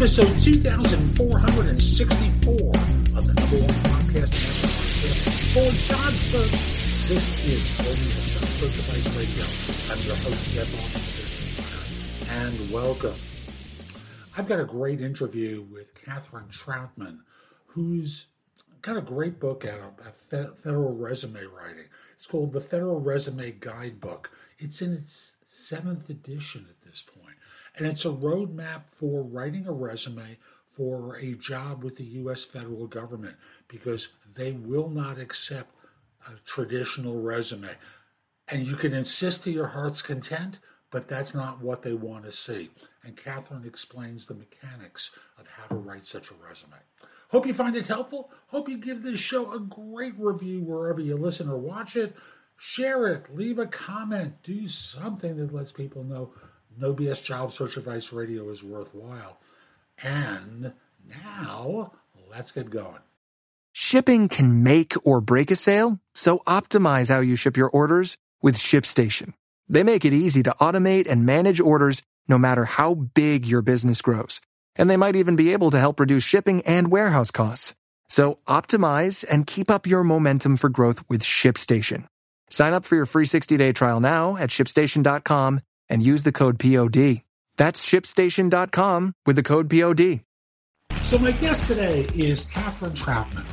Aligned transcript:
episode 0.00 0.32
2464 0.42 2.54
of 3.18 3.26
the 3.26 3.34
number 3.34 3.58
one 3.58 3.74
podcast 3.84 4.32
for 5.52 5.66
job 5.92 6.10
search. 6.10 6.56
This 7.06 7.46
is 7.46 7.62
Search 8.56 8.78
Advice 8.78 9.08
Radio. 9.14 9.44
I'm 9.92 10.00
your 10.06 10.16
host, 10.16 10.50
Jeff 10.52 10.70
Altman, 12.32 12.48
and 12.48 12.56
welcome. 12.70 13.18
I've 14.38 14.48
got 14.48 14.58
a 14.58 14.64
great 14.64 15.02
interview 15.02 15.66
with 15.70 15.94
Kathryn 15.94 16.48
Troutman, 16.48 17.18
who's 17.66 18.28
got 18.80 18.96
a 18.96 19.02
great 19.02 19.38
book 19.38 19.66
out 19.66 19.80
about 19.80 20.16
federal 20.16 20.94
resume 20.94 21.44
writing. 21.44 21.88
It's 22.14 22.26
called 22.26 22.54
the 22.54 22.62
Federal 22.62 23.00
Resume 23.00 23.50
Guidebook. 23.50 24.30
It's 24.58 24.80
in 24.80 24.94
its 24.94 25.36
seventh 25.44 26.08
edition 26.08 26.68
at 26.70 26.79
and 27.80 27.88
it's 27.88 28.04
a 28.04 28.10
roadmap 28.10 28.82
for 28.88 29.22
writing 29.22 29.66
a 29.66 29.72
resume 29.72 30.36
for 30.70 31.16
a 31.16 31.32
job 31.32 31.82
with 31.82 31.96
the 31.96 32.04
U.S. 32.04 32.44
federal 32.44 32.86
government 32.86 33.36
because 33.68 34.08
they 34.34 34.52
will 34.52 34.90
not 34.90 35.18
accept 35.18 35.74
a 36.28 36.32
traditional 36.44 37.22
resume. 37.22 37.70
And 38.48 38.66
you 38.66 38.76
can 38.76 38.92
insist 38.92 39.44
to 39.44 39.50
your 39.50 39.68
heart's 39.68 40.02
content, 40.02 40.58
but 40.90 41.08
that's 41.08 41.34
not 41.34 41.62
what 41.62 41.82
they 41.82 41.94
want 41.94 42.24
to 42.24 42.32
see. 42.32 42.68
And 43.02 43.16
Kathryn 43.16 43.66
explains 43.66 44.26
the 44.26 44.34
mechanics 44.34 45.12
of 45.38 45.46
how 45.46 45.66
to 45.68 45.76
write 45.76 46.06
such 46.06 46.30
a 46.30 46.34
resume. 46.34 46.76
Hope 47.30 47.46
you 47.46 47.54
find 47.54 47.76
it 47.76 47.86
helpful. 47.86 48.30
Hope 48.48 48.68
you 48.68 48.76
give 48.76 49.02
this 49.02 49.20
show 49.20 49.54
a 49.54 49.58
great 49.58 50.14
review 50.18 50.60
wherever 50.60 51.00
you 51.00 51.16
listen 51.16 51.48
or 51.48 51.56
watch 51.56 51.96
it. 51.96 52.14
Share 52.58 53.08
it, 53.08 53.34
leave 53.34 53.58
a 53.58 53.66
comment, 53.66 54.42
do 54.42 54.68
something 54.68 55.38
that 55.38 55.54
lets 55.54 55.72
people 55.72 56.04
know 56.04 56.34
No 56.78 56.94
BS 56.94 57.22
Job 57.22 57.52
Search 57.52 57.76
Advice 57.76 58.12
Radio 58.12 58.48
is 58.48 58.62
worthwhile. 58.62 59.38
And 60.02 60.72
now, 61.08 61.92
let's 62.30 62.52
get 62.52 62.70
going. 62.70 63.00
Shipping 63.72 64.28
can 64.28 64.62
make 64.62 64.94
or 65.04 65.20
break 65.20 65.50
a 65.50 65.56
sale, 65.56 66.00
so 66.14 66.38
optimize 66.46 67.08
how 67.08 67.20
you 67.20 67.36
ship 67.36 67.56
your 67.56 67.70
orders 67.70 68.18
with 68.42 68.56
ShipStation. 68.56 69.34
They 69.68 69.82
make 69.82 70.04
it 70.04 70.12
easy 70.12 70.42
to 70.42 70.54
automate 70.60 71.08
and 71.08 71.26
manage 71.26 71.60
orders 71.60 72.02
no 72.26 72.38
matter 72.38 72.64
how 72.64 72.94
big 72.94 73.46
your 73.46 73.62
business 73.62 74.00
grows. 74.00 74.40
And 74.76 74.88
they 74.88 74.96
might 74.96 75.16
even 75.16 75.36
be 75.36 75.52
able 75.52 75.70
to 75.70 75.78
help 75.78 76.00
reduce 76.00 76.24
shipping 76.24 76.62
and 76.62 76.90
warehouse 76.90 77.30
costs. 77.30 77.74
So 78.08 78.38
optimize 78.48 79.24
and 79.28 79.46
keep 79.46 79.70
up 79.70 79.86
your 79.86 80.02
momentum 80.02 80.56
for 80.56 80.68
growth 80.68 81.02
with 81.08 81.22
ShipStation. 81.22 82.06
Sign 82.50 82.72
up 82.72 82.84
for 82.84 82.96
your 82.96 83.06
free 83.06 83.26
60-day 83.26 83.72
trial 83.72 84.00
now 84.00 84.36
at 84.36 84.50
shipstation.com 84.50 85.60
and 85.90 86.02
use 86.02 86.22
the 86.22 86.32
code 86.32 86.58
POD. 86.58 87.22
That's 87.56 87.84
shipstation.com 87.86 89.14
with 89.26 89.36
the 89.36 89.42
code 89.42 89.68
POD. 89.68 90.20
So 91.04 91.18
my 91.18 91.32
guest 91.32 91.66
today 91.66 92.06
is 92.14 92.46
Kathryn 92.46 92.96
Troutman. 92.96 93.46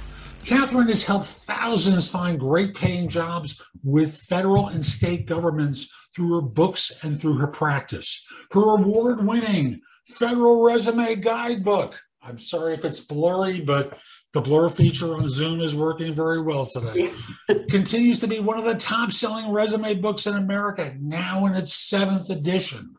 Kathryn 0.45 0.89
has 0.89 1.03
helped 1.03 1.25
thousands 1.25 2.09
find 2.09 2.39
great 2.39 2.73
paying 2.73 3.09
jobs 3.09 3.61
with 3.83 4.15
federal 4.15 4.67
and 4.67 4.85
state 4.85 5.25
governments 5.25 5.91
through 6.15 6.35
her 6.35 6.41
books 6.41 6.91
and 7.01 7.19
through 7.19 7.37
her 7.37 7.47
practice. 7.47 8.25
Her 8.51 8.77
award 8.77 9.25
winning 9.25 9.81
Federal 10.05 10.63
Resume 10.63 11.15
Guidebook. 11.15 11.99
I'm 12.21 12.37
sorry 12.37 12.75
if 12.75 12.85
it's 12.85 13.01
blurry, 13.01 13.59
but 13.59 13.99
the 14.37 14.43
blur 14.43 14.69
feature 14.69 15.15
on 15.15 15.27
Zoom 15.27 15.61
is 15.61 15.75
working 15.75 16.13
very 16.13 16.39
well 16.39 16.63
today. 16.63 17.11
Continues 17.69 18.19
to 18.19 18.27
be 18.27 18.39
one 18.39 18.59
of 18.59 18.65
the 18.65 18.75
top 18.75 19.11
selling 19.11 19.51
resume 19.51 19.95
books 19.95 20.27
in 20.27 20.35
America, 20.35 20.95
now 20.99 21.47
in 21.47 21.55
its 21.55 21.73
seventh 21.73 22.29
edition. 22.29 22.95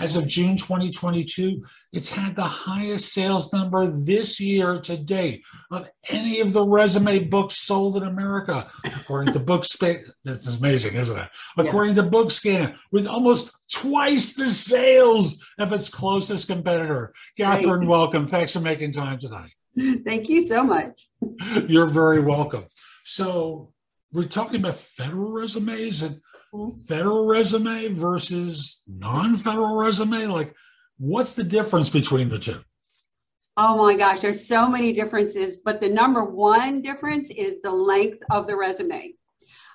As 0.00 0.16
of 0.16 0.26
June 0.26 0.56
2022, 0.56 1.62
it's 1.92 2.10
had 2.10 2.34
the 2.34 2.42
highest 2.42 3.12
sales 3.12 3.52
number 3.52 3.86
this 3.86 4.40
year 4.40 4.80
to 4.80 4.96
date 4.96 5.44
of 5.70 5.88
any 6.08 6.40
of 6.40 6.52
the 6.52 6.66
resume 6.66 7.20
books 7.20 7.58
sold 7.58 7.96
in 7.96 8.02
America, 8.02 8.68
according 8.84 9.32
to 9.34 9.38
Bookscan. 9.38 10.02
That's 10.24 10.48
amazing, 10.48 10.94
isn't 10.94 11.16
it? 11.16 11.28
According 11.58 11.94
yeah. 11.94 12.02
to 12.02 12.10
Bookscan, 12.10 12.76
with 12.90 13.06
almost 13.06 13.56
twice 13.70 14.34
the 14.34 14.50
sales 14.50 15.40
of 15.60 15.72
its 15.72 15.88
closest 15.88 16.48
competitor. 16.48 17.14
Kathryn, 17.38 17.80
right. 17.80 17.88
welcome. 17.88 18.26
Thanks 18.26 18.54
for 18.54 18.60
making 18.60 18.94
time 18.94 19.20
tonight. 19.20 19.52
Thank 20.04 20.28
you 20.28 20.46
so 20.46 20.64
much. 20.64 21.08
You're 21.66 21.86
very 21.86 22.20
welcome. 22.20 22.66
So, 23.04 23.72
we're 24.12 24.24
talking 24.24 24.60
about 24.60 24.74
federal 24.74 25.32
resumes 25.32 26.02
and 26.02 26.20
mm-hmm. 26.52 26.78
federal 26.86 27.26
resume 27.26 27.88
versus 27.88 28.82
non 28.86 29.36
federal 29.36 29.76
resume. 29.76 30.26
Like, 30.26 30.54
what's 30.98 31.34
the 31.34 31.44
difference 31.44 31.88
between 31.88 32.28
the 32.28 32.38
two? 32.38 32.60
Oh 33.56 33.84
my 33.84 33.96
gosh, 33.96 34.20
there's 34.20 34.46
so 34.46 34.68
many 34.68 34.92
differences, 34.92 35.58
but 35.58 35.80
the 35.80 35.88
number 35.88 36.24
one 36.24 36.80
difference 36.80 37.30
is 37.30 37.60
the 37.60 37.70
length 37.70 38.22
of 38.30 38.46
the 38.46 38.56
resume. 38.56 39.14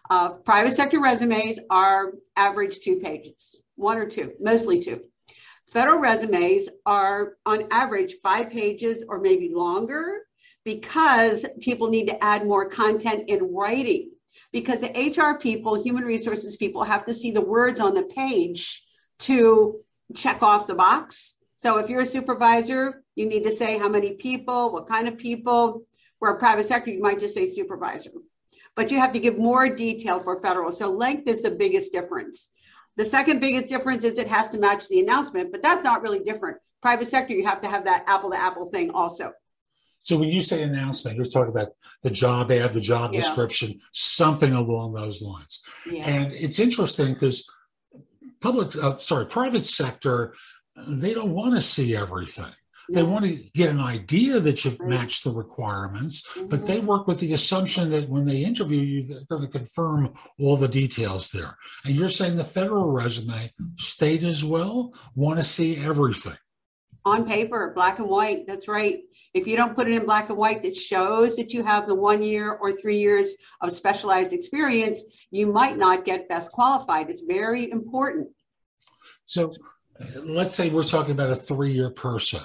Uh, 0.10 0.30
private 0.30 0.76
sector 0.76 1.00
resumes 1.00 1.60
are 1.70 2.14
average 2.36 2.80
two 2.80 3.00
pages, 3.00 3.56
one 3.76 3.98
or 3.98 4.08
two, 4.08 4.34
mostly 4.40 4.82
two. 4.82 5.02
Federal 5.78 6.00
resumes 6.00 6.70
are 6.88 7.34
on 7.46 7.68
average 7.70 8.16
five 8.24 8.50
pages 8.50 9.04
or 9.08 9.20
maybe 9.20 9.52
longer 9.54 10.24
because 10.66 11.46
people 11.60 11.88
need 11.88 12.08
to 12.08 12.24
add 12.24 12.48
more 12.48 12.68
content 12.68 13.30
in 13.30 13.54
writing. 13.54 14.10
Because 14.52 14.80
the 14.80 14.90
HR 14.90 15.38
people, 15.38 15.80
human 15.80 16.04
resources 16.04 16.58
people, 16.58 16.84
have 16.84 17.06
to 17.06 17.14
see 17.14 17.30
the 17.30 17.46
words 17.46 17.80
on 17.80 17.94
the 17.94 18.02
page 18.02 18.84
to 19.20 19.82
check 20.16 20.42
off 20.42 20.66
the 20.66 20.74
box. 20.74 21.36
So 21.58 21.78
if 21.78 21.92
you're 21.92 22.02
a 22.02 22.08
supervisor, 22.08 23.04
you 23.14 23.30
need 23.30 23.44
to 23.44 23.56
say 23.56 23.78
how 23.78 23.88
many 23.88 24.14
people, 24.14 24.74
what 24.74 24.90
kind 24.90 25.08
of 25.08 25.20
people. 25.20 25.84
Where 26.18 26.32
a 26.32 26.40
private 26.40 26.68
sector, 26.68 26.90
you 26.90 27.04
might 27.04 27.20
just 27.20 27.36
say 27.36 27.48
supervisor. 27.48 28.10
But 28.76 28.90
you 28.90 28.98
have 28.98 29.14
to 29.14 29.20
give 29.20 29.38
more 29.38 29.70
detail 29.70 30.22
for 30.22 30.42
federal. 30.42 30.72
So 30.72 30.90
length 30.90 31.28
is 31.28 31.44
the 31.44 31.52
biggest 31.52 31.94
difference. 31.94 32.50
The 32.98 33.06
second 33.06 33.40
biggest 33.40 33.68
difference 33.68 34.04
is 34.04 34.18
it 34.18 34.28
has 34.28 34.50
to 34.50 34.58
match 34.58 34.88
the 34.88 35.00
announcement, 35.00 35.52
but 35.52 35.62
that's 35.62 35.84
not 35.84 36.02
really 36.02 36.20
different. 36.20 36.58
Private 36.82 37.08
sector, 37.08 37.34
you 37.34 37.46
have 37.46 37.62
to 37.62 37.70
have 37.70 37.86
that 37.86 38.04
apple 38.08 38.32
to 38.32 38.38
apple 38.38 38.66
thing 38.66 38.92
also. 38.92 39.34
So 40.02 40.18
when 40.18 40.30
you 40.30 40.42
say 40.42 40.64
announcement, 40.64 41.18
you're 41.18 41.26
talking 41.26 41.50
about 41.50 41.70
the 42.02 42.10
job 42.10 42.52
ad, 42.52 42.74
the 42.74 42.82
job 42.82 43.14
yeah. 43.14 43.22
description, 43.22 43.80
something 43.92 44.54
along 44.54 44.94
those 44.94 45.22
lines. 45.22 45.62
Yeah. 45.90 46.08
And 46.08 46.34
it's 46.34 46.60
interesting 46.60 47.14
because 47.14 47.48
public, 48.40 48.76
uh, 48.82 48.98
sorry, 48.98 49.26
private 49.26 49.66
sector, 49.66 50.34
they 50.88 51.14
don't 51.14 51.34
want 51.34 51.56
to 51.56 51.62
see 51.62 51.96
everything. 51.96 52.54
They 52.90 53.04
want 53.04 53.26
to 53.26 53.36
get 53.54 53.70
an 53.70 53.80
idea 53.80 54.40
that 54.40 54.64
you've 54.64 54.80
matched 54.80 55.24
the 55.24 55.32
requirements, 55.32 56.26
mm-hmm. 56.28 56.48
but 56.48 56.66
they 56.66 56.80
work 56.80 57.08
with 57.08 57.20
the 57.20 57.34
assumption 57.34 57.92
that 57.92 58.10
when 58.10 58.26
they 58.26 58.44
interview 58.44 58.82
you, 58.82 59.04
they're 59.04 59.26
going 59.30 59.42
to 59.42 59.48
confirm 59.48 60.14
all 60.40 60.56
the 60.56 60.68
details 60.68 61.32
there. 61.32 61.58
And 61.86 61.96
you're 61.96 62.10
saying 62.10 62.38
the 62.38 62.44
federal 62.44 62.92
resume, 62.92 63.52
state 63.78 64.24
as 64.24 64.44
well, 64.44 64.94
want 65.16 65.38
to 65.38 65.44
see 65.44 65.78
everything. 65.78 66.38
On 67.04 67.26
paper, 67.26 67.72
black 67.74 68.00
and 68.00 68.10
white. 68.10 68.48
That's 68.48 68.68
right. 68.68 69.00
If 69.34 69.48
you 69.48 69.56
don't 69.56 69.76
put 69.76 69.88
it 69.88 69.94
in 69.94 70.06
black 70.06 70.30
and 70.30 70.38
white 70.38 70.64
that 70.64 70.76
shows 70.76 71.36
that 71.36 71.54
you 71.54 71.64
have 71.64 71.88
the 71.88 71.96
one 71.96 72.22
year 72.22 72.52
or 72.52 72.74
three 72.74 73.00
years 73.00 73.32
of 73.62 73.72
specialized 73.72 74.34
experience, 74.34 75.04
you 75.32 75.52
might 75.52 75.78
not 75.78 76.06
get 76.06 76.28
best 76.28 76.52
qualified. 76.52 77.10
It's 77.10 77.22
very 77.22 77.70
important. 77.72 78.30
So 79.26 79.52
let's 80.26 80.54
say 80.54 80.70
we're 80.70 80.84
talking 80.84 81.12
about 81.12 81.32
a 81.32 81.36
three 81.36 81.74
year 81.74 81.90
person 81.90 82.42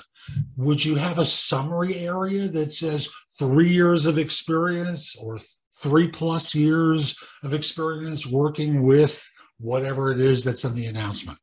would 0.56 0.84
you 0.84 0.96
have 0.96 1.18
a 1.18 1.24
summary 1.24 1.96
area 1.96 2.48
that 2.48 2.72
says 2.72 3.08
three 3.38 3.70
years 3.70 4.06
of 4.06 4.18
experience 4.18 5.16
or 5.16 5.38
three 5.80 6.08
plus 6.08 6.54
years 6.54 7.16
of 7.42 7.54
experience 7.54 8.26
working 8.26 8.82
with 8.82 9.28
whatever 9.58 10.12
it 10.12 10.20
is 10.20 10.44
that's 10.44 10.64
in 10.64 10.74
the 10.74 10.86
announcement? 10.86 11.38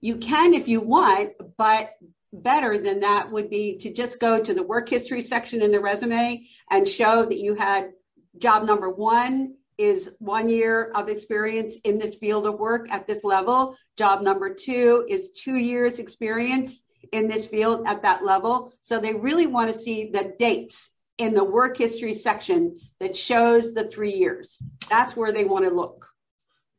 You 0.00 0.16
can 0.16 0.52
if 0.52 0.66
you 0.66 0.80
want, 0.80 1.32
but 1.56 1.92
better 2.32 2.78
than 2.78 3.00
that 3.00 3.30
would 3.30 3.50
be 3.50 3.76
to 3.76 3.92
just 3.92 4.18
go 4.18 4.42
to 4.42 4.54
the 4.54 4.62
work 4.62 4.88
history 4.88 5.22
section 5.22 5.62
in 5.62 5.70
the 5.70 5.80
resume 5.80 6.44
and 6.70 6.88
show 6.88 7.24
that 7.24 7.38
you 7.38 7.54
had 7.54 7.90
job 8.38 8.64
number 8.64 8.90
one 8.90 9.54
is 9.78 10.10
one 10.18 10.48
year 10.48 10.90
of 10.94 11.08
experience 11.08 11.76
in 11.84 11.98
this 11.98 12.14
field 12.16 12.46
of 12.46 12.58
work 12.58 12.90
at 12.90 13.06
this 13.06 13.24
level. 13.24 13.76
Job 13.96 14.22
number 14.22 14.54
two 14.54 15.04
is 15.08 15.32
two 15.32 15.56
years 15.56 15.98
experience 15.98 16.82
in 17.10 17.28
this 17.28 17.46
field 17.46 17.84
at 17.86 18.02
that 18.02 18.24
level. 18.24 18.72
So 18.80 18.98
they 18.98 19.14
really 19.14 19.46
want 19.46 19.72
to 19.72 19.78
see 19.78 20.10
the 20.10 20.34
dates 20.38 20.90
in 21.18 21.34
the 21.34 21.44
work 21.44 21.76
history 21.76 22.14
section 22.14 22.78
that 23.00 23.16
shows 23.16 23.74
the 23.74 23.84
three 23.84 24.14
years. 24.14 24.62
That's 24.88 25.16
where 25.16 25.32
they 25.32 25.44
want 25.44 25.64
to 25.64 25.70
look. 25.70 26.06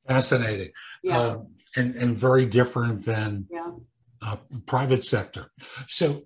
Fascinating. 0.08 0.72
Yeah. 1.02 1.20
Uh, 1.20 1.40
and, 1.76 1.96
and 1.96 2.18
very 2.18 2.46
different 2.46 3.06
than 3.06 3.48
yeah. 3.50 3.72
uh, 4.22 4.38
private 4.66 5.04
sector. 5.04 5.52
So, 5.88 6.24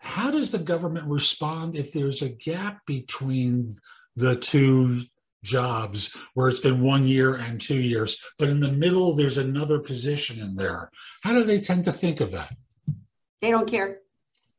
how 0.00 0.30
does 0.30 0.50
the 0.50 0.58
government 0.58 1.06
respond 1.06 1.76
if 1.76 1.92
there's 1.92 2.22
a 2.22 2.28
gap 2.28 2.84
between 2.86 3.78
the 4.16 4.34
two 4.34 5.02
jobs 5.44 6.14
where 6.34 6.48
it's 6.48 6.60
been 6.60 6.82
one 6.82 7.06
year 7.06 7.34
and 7.34 7.60
two 7.60 7.78
years, 7.78 8.24
but 8.38 8.48
in 8.48 8.60
the 8.60 8.72
middle 8.72 9.14
there's 9.14 9.38
another 9.38 9.78
position 9.78 10.40
in 10.40 10.56
there? 10.56 10.90
How 11.22 11.34
do 11.34 11.44
they 11.44 11.60
tend 11.60 11.84
to 11.84 11.92
think 11.92 12.20
of 12.20 12.32
that? 12.32 12.52
They 13.40 13.50
don't 13.50 13.68
care. 13.68 13.98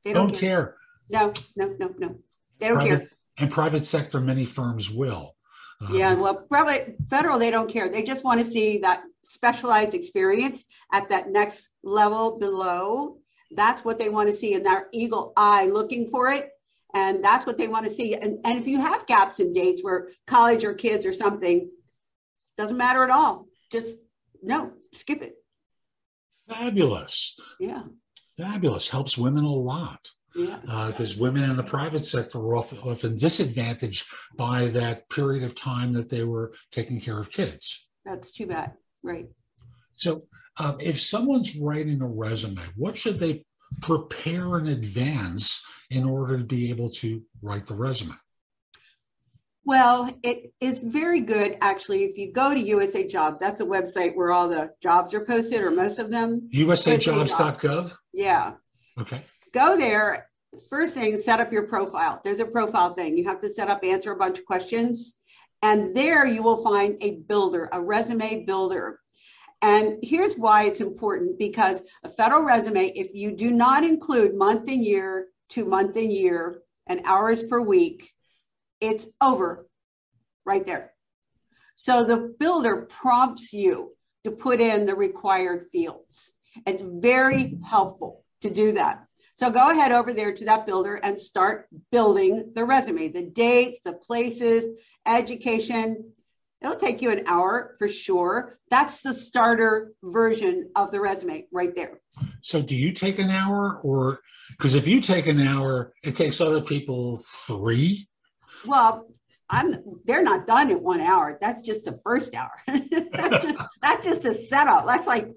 They 0.03 0.13
don't, 0.13 0.29
Don't 0.29 0.39
care. 0.39 0.75
No, 1.09 1.33
no, 1.55 1.75
no, 1.79 1.93
no. 1.97 2.15
They 2.59 2.67
don't 2.67 2.77
Private, 2.77 2.99
care. 2.99 3.07
and 3.37 3.51
private 3.51 3.85
sector, 3.85 4.19
many 4.19 4.45
firms 4.45 4.89
will. 4.89 5.35
Uh, 5.81 5.93
Yeah, 5.93 6.13
well, 6.15 6.35
private, 6.35 6.95
federal, 7.09 7.37
they 7.39 7.51
don't 7.51 7.69
care. 7.69 7.89
They 7.89 8.03
just 8.03 8.23
want 8.23 8.43
to 8.43 8.51
see 8.51 8.79
that 8.79 9.03
specialized 9.23 9.93
experience 9.93 10.63
at 10.91 11.09
that 11.09 11.29
next 11.29 11.69
level 11.83 12.39
below. 12.39 13.17
That's 13.51 13.83
what 13.83 13.99
they 13.99 14.09
want 14.09 14.29
to 14.29 14.35
see 14.35 14.53
in 14.53 14.63
their 14.63 14.87
eagle 14.91 15.33
eye 15.35 15.65
looking 15.67 16.09
for 16.09 16.29
it. 16.29 16.49
And 16.93 17.23
that's 17.23 17.45
what 17.45 17.57
they 17.57 17.67
want 17.67 17.85
to 17.87 17.93
see. 17.93 18.15
And, 18.15 18.39
and 18.43 18.59
if 18.59 18.67
you 18.67 18.81
have 18.81 19.05
gaps 19.07 19.39
in 19.39 19.53
dates 19.53 19.81
where 19.83 20.09
college 20.27 20.63
or 20.65 20.73
kids 20.73 21.05
or 21.05 21.13
something, 21.13 21.69
doesn't 22.57 22.77
matter 22.77 23.03
at 23.03 23.09
all. 23.09 23.47
Just 23.71 23.97
no, 24.43 24.71
skip 24.93 25.21
it. 25.21 25.35
Fabulous. 26.49 27.39
Yeah, 27.59 27.83
Fabulous. 28.41 28.89
Helps 28.89 29.17
women 29.17 29.43
a 29.43 29.53
lot. 29.53 30.09
yeah. 30.35 30.59
because 30.87 31.17
women 31.17 31.43
in 31.43 31.55
the 31.55 31.63
private 31.63 32.05
sector 32.05 32.39
were 32.39 32.55
often, 32.55 32.79
often 32.79 33.17
disadvantaged 33.17 34.05
by 34.37 34.67
that 34.69 35.09
period 35.09 35.43
of 35.43 35.55
time 35.55 35.93
that 35.93 36.09
they 36.09 36.23
were 36.23 36.53
taking 36.71 36.99
care 36.99 37.19
of 37.19 37.31
kids. 37.31 37.87
That's 38.05 38.31
too 38.31 38.47
bad. 38.47 38.73
Right. 39.03 39.27
So, 39.95 40.21
um, 40.57 40.77
if 40.79 40.99
someone's 40.99 41.55
writing 41.55 42.01
a 42.01 42.07
resume, 42.07 42.61
what 42.75 42.97
should 42.97 43.19
they 43.19 43.45
prepare 43.81 44.57
in 44.57 44.67
advance 44.67 45.63
in 45.89 46.05
order 46.05 46.37
to 46.37 46.43
be 46.43 46.69
able 46.69 46.89
to 46.89 47.21
write 47.41 47.67
the 47.67 47.75
resume? 47.75 48.15
Well, 49.63 50.09
it 50.23 50.53
is 50.59 50.79
very 50.79 51.19
good 51.19 51.57
actually. 51.61 52.03
If 52.03 52.17
you 52.17 52.31
go 52.31 52.53
to 52.53 52.59
USA 52.59 53.05
Jobs, 53.07 53.39
that's 53.39 53.61
a 53.61 53.65
website 53.65 54.15
where 54.15 54.31
all 54.31 54.47
the 54.47 54.73
jobs 54.81 55.13
are 55.13 55.23
posted, 55.23 55.61
or 55.61 55.69
most 55.69 55.99
of 55.99 56.09
them. 56.09 56.49
USAJobs.gov. 56.53 57.93
Yeah. 58.11 58.53
Okay. 58.99 59.21
Go 59.53 59.77
there. 59.77 60.29
First 60.69 60.95
thing, 60.95 61.17
set 61.21 61.39
up 61.39 61.51
your 61.53 61.63
profile. 61.63 62.19
There's 62.23 62.39
a 62.39 62.45
profile 62.45 62.93
thing. 62.93 63.17
You 63.17 63.25
have 63.25 63.41
to 63.41 63.49
set 63.49 63.69
up, 63.69 63.83
answer 63.83 64.11
a 64.11 64.17
bunch 64.17 64.39
of 64.39 64.45
questions. 64.45 65.15
And 65.61 65.95
there 65.95 66.25
you 66.25 66.41
will 66.41 66.63
find 66.63 66.97
a 67.01 67.17
builder, 67.19 67.69
a 67.71 67.79
resume 67.79 68.43
builder. 68.45 68.99
And 69.61 69.99
here's 70.01 70.33
why 70.35 70.63
it's 70.63 70.81
important 70.81 71.37
because 71.37 71.81
a 72.03 72.09
federal 72.09 72.41
resume, 72.41 72.87
if 72.95 73.13
you 73.13 73.31
do 73.31 73.51
not 73.51 73.83
include 73.83 74.35
month 74.35 74.67
and 74.67 74.83
year 74.83 75.27
to 75.49 75.65
month 75.65 75.95
and 75.95 76.11
year 76.11 76.63
and 76.87 77.01
hours 77.05 77.43
per 77.43 77.61
week, 77.61 78.11
it's 78.81 79.07
over 79.21 79.67
right 80.45 80.65
there. 80.65 80.93
So 81.75 82.03
the 82.03 82.35
builder 82.39 82.87
prompts 82.89 83.53
you 83.53 83.95
to 84.23 84.31
put 84.31 84.59
in 84.59 84.85
the 84.85 84.95
required 84.95 85.67
fields. 85.71 86.33
It's 86.67 86.83
very 86.85 87.57
helpful 87.63 88.25
to 88.41 88.49
do 88.49 88.73
that. 88.73 89.05
So 89.35 89.49
go 89.49 89.71
ahead 89.71 89.91
over 89.91 90.13
there 90.13 90.33
to 90.33 90.45
that 90.45 90.65
builder 90.65 90.95
and 90.95 91.19
start 91.19 91.67
building 91.91 92.51
the 92.53 92.65
resume, 92.65 93.07
the 93.07 93.23
dates, 93.23 93.79
the 93.83 93.93
places, 93.93 94.65
education. 95.07 96.11
It'll 96.61 96.75
take 96.75 97.01
you 97.01 97.09
an 97.09 97.23
hour 97.25 97.73
for 97.79 97.87
sure. 97.87 98.59
That's 98.69 99.01
the 99.01 99.13
starter 99.15 99.93
version 100.03 100.69
of 100.75 100.91
the 100.91 100.99
resume 100.99 101.47
right 101.51 101.73
there. 101.75 102.01
So, 102.41 102.61
do 102.61 102.75
you 102.75 102.91
take 102.91 103.17
an 103.17 103.31
hour, 103.31 103.79
or 103.83 104.19
because 104.51 104.75
if 104.75 104.87
you 104.87 105.01
take 105.01 105.25
an 105.25 105.41
hour, 105.41 105.93
it 106.03 106.15
takes 106.15 106.39
other 106.39 106.61
people 106.61 107.23
three? 107.47 108.07
Well, 108.65 109.07
I'm 109.49 109.75
they're 110.05 110.23
not 110.23 110.47
done 110.47 110.71
in 110.71 110.81
one 110.81 111.01
hour. 111.01 111.37
That's 111.39 111.61
just 111.61 111.83
the 111.83 111.99
first 112.03 112.33
hour. 112.33 112.51
that's, 112.67 113.43
just, 113.43 113.57
that's 113.81 114.05
just 114.05 114.25
a 114.25 114.33
setup. 114.33 114.85
That's 114.85 115.05
like 115.05 115.35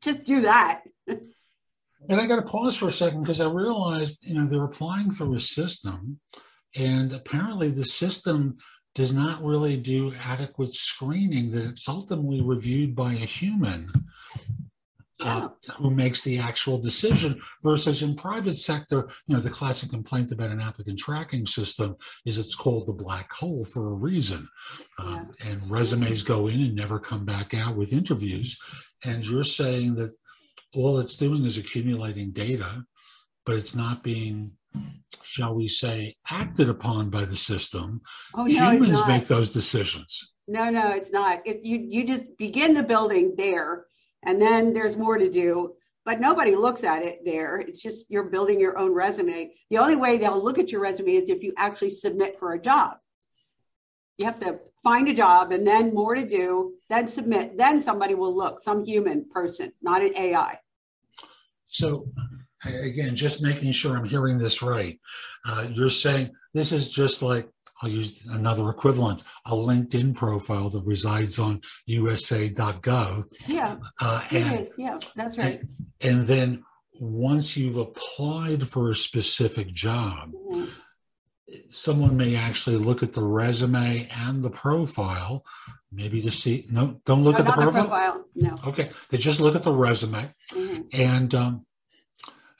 just 0.00 0.24
do 0.24 0.42
that. 0.42 0.82
And 1.06 2.20
I 2.20 2.26
got 2.26 2.36
to 2.36 2.42
pause 2.42 2.76
for 2.76 2.88
a 2.88 2.92
second 2.92 3.22
because 3.22 3.40
I 3.40 3.48
realized, 3.48 4.24
you 4.26 4.34
know, 4.34 4.46
they're 4.46 4.62
applying 4.64 5.10
through 5.10 5.34
a 5.34 5.40
system, 5.40 6.20
and 6.76 7.12
apparently 7.12 7.70
the 7.70 7.84
system 7.84 8.58
does 8.94 9.14
not 9.14 9.42
really 9.42 9.76
do 9.76 10.14
adequate 10.22 10.74
screening. 10.74 11.50
That 11.50 11.64
it's 11.64 11.88
ultimately 11.88 12.42
reviewed 12.42 12.94
by 12.94 13.14
a 13.14 13.26
human 13.26 13.90
uh, 15.24 15.48
who 15.76 15.90
makes 15.90 16.22
the 16.22 16.38
actual 16.38 16.78
decision. 16.78 17.40
Versus 17.62 18.02
in 18.02 18.14
private 18.14 18.56
sector, 18.56 19.08
you 19.26 19.34
know, 19.34 19.40
the 19.40 19.50
classic 19.50 19.90
complaint 19.90 20.30
about 20.32 20.50
an 20.50 20.60
applicant 20.60 20.98
tracking 20.98 21.46
system 21.46 21.96
is 22.24 22.38
it's 22.38 22.54
called 22.54 22.86
the 22.86 22.92
black 22.92 23.32
hole 23.32 23.64
for 23.64 23.88
a 23.88 23.94
reason, 23.94 24.48
um, 24.98 25.30
and 25.44 25.70
resumes 25.70 26.22
go 26.22 26.46
in 26.48 26.60
and 26.60 26.74
never 26.74 26.98
come 26.98 27.24
back 27.24 27.54
out 27.54 27.76
with 27.76 27.92
interviews. 27.92 28.58
And 29.04 29.24
you're 29.24 29.44
saying 29.44 29.96
that 29.96 30.14
all 30.74 30.98
it's 30.98 31.16
doing 31.16 31.44
is 31.44 31.56
accumulating 31.56 32.32
data, 32.32 32.84
but 33.46 33.56
it's 33.56 33.76
not 33.76 34.02
being, 34.02 34.52
shall 35.22 35.54
we 35.54 35.68
say, 35.68 36.16
acted 36.30 36.68
upon 36.68 37.10
by 37.10 37.24
the 37.24 37.36
system. 37.36 38.00
Oh, 38.34 38.44
no, 38.44 38.70
Humans 38.70 39.06
make 39.06 39.26
those 39.26 39.52
decisions. 39.52 40.32
No, 40.46 40.68
no, 40.68 40.90
it's 40.92 41.10
not. 41.10 41.40
It, 41.46 41.64
you 41.64 41.78
you 41.78 42.06
just 42.06 42.36
begin 42.36 42.74
the 42.74 42.82
building 42.82 43.34
there, 43.36 43.86
and 44.24 44.40
then 44.40 44.72
there's 44.72 44.96
more 44.96 45.18
to 45.18 45.30
do. 45.30 45.74
But 46.04 46.20
nobody 46.20 46.54
looks 46.54 46.84
at 46.84 47.02
it 47.02 47.20
there. 47.24 47.56
It's 47.56 47.80
just 47.80 48.10
you're 48.10 48.30
building 48.30 48.60
your 48.60 48.76
own 48.76 48.92
resume. 48.92 49.52
The 49.70 49.78
only 49.78 49.96
way 49.96 50.18
they'll 50.18 50.42
look 50.42 50.58
at 50.58 50.70
your 50.70 50.82
resume 50.82 51.12
is 51.12 51.30
if 51.30 51.42
you 51.42 51.54
actually 51.56 51.90
submit 51.90 52.38
for 52.38 52.52
a 52.52 52.60
job. 52.60 52.98
You 54.18 54.26
have 54.26 54.38
to 54.40 54.60
find 54.84 55.08
a 55.08 55.14
job 55.14 55.50
and 55.50 55.66
then 55.66 55.94
more 55.94 56.14
to 56.14 56.26
do, 56.26 56.74
then 56.90 57.08
submit. 57.08 57.56
Then 57.56 57.80
somebody 57.80 58.14
will 58.14 58.36
look, 58.36 58.60
some 58.60 58.84
human 58.84 59.24
person, 59.30 59.72
not 59.80 60.02
an 60.02 60.16
AI. 60.16 60.58
So, 61.68 62.06
again, 62.64 63.16
just 63.16 63.42
making 63.42 63.72
sure 63.72 63.96
I'm 63.96 64.04
hearing 64.04 64.38
this 64.38 64.62
right. 64.62 65.00
Uh, 65.48 65.68
you're 65.72 65.90
saying 65.90 66.32
this 66.52 66.70
is 66.70 66.92
just 66.92 67.22
like, 67.22 67.48
I'll 67.82 67.88
use 67.90 68.24
another 68.30 68.68
equivalent, 68.70 69.22
a 69.46 69.52
LinkedIn 69.52 70.14
profile 70.14 70.68
that 70.70 70.82
resides 70.84 71.38
on 71.38 71.60
USA.gov. 71.86 73.24
Yeah, 73.48 73.76
Uh, 74.00 74.22
and. 74.30 74.68
Yeah, 74.78 74.98
that's 75.16 75.36
right. 75.38 75.60
And 76.00 76.26
then 76.26 76.64
once 77.00 77.56
you've 77.56 77.76
applied 77.76 78.66
for 78.68 78.90
a 78.90 78.96
specific 78.96 79.72
job, 79.72 80.32
Mhm. 80.52 80.70
someone 81.68 82.16
may 82.16 82.36
actually 82.36 82.76
look 82.76 83.02
at 83.02 83.12
the 83.12 83.22
resume 83.22 84.08
and 84.10 84.42
the 84.44 84.50
profile, 84.50 85.44
maybe 85.92 86.22
to 86.22 86.30
see. 86.30 86.66
No, 86.70 87.00
don't 87.04 87.22
look 87.24 87.34
No, 87.34 87.40
at 87.40 87.44
the 87.46 87.50
not 87.50 87.56
the 87.56 87.62
profile. 87.62 87.86
profile. 87.88 88.24
No. 88.34 88.56
Okay, 88.66 88.90
they 89.10 89.18
just 89.18 89.40
look 89.40 89.54
at 89.56 89.62
the 89.64 89.72
resume 89.72 90.32
Mhm. 90.52 90.86
and 90.92 91.34
um, 91.34 91.66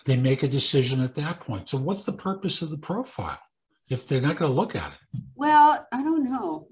they 0.04 0.16
make 0.16 0.42
a 0.42 0.48
decision 0.48 1.00
at 1.00 1.14
that 1.14 1.40
point. 1.40 1.68
So, 1.68 1.78
what's 1.78 2.04
the 2.04 2.12
purpose 2.12 2.60
of 2.62 2.70
the 2.70 2.78
profile 2.78 3.38
if 3.88 4.08
they're 4.08 4.20
not 4.20 4.36
going 4.36 4.50
to 4.50 4.54
look 4.54 4.74
at 4.74 4.92
it? 4.92 5.20
Well, 5.36 5.86
I 5.92 6.02
don't 6.02 6.24
know. 6.30 6.68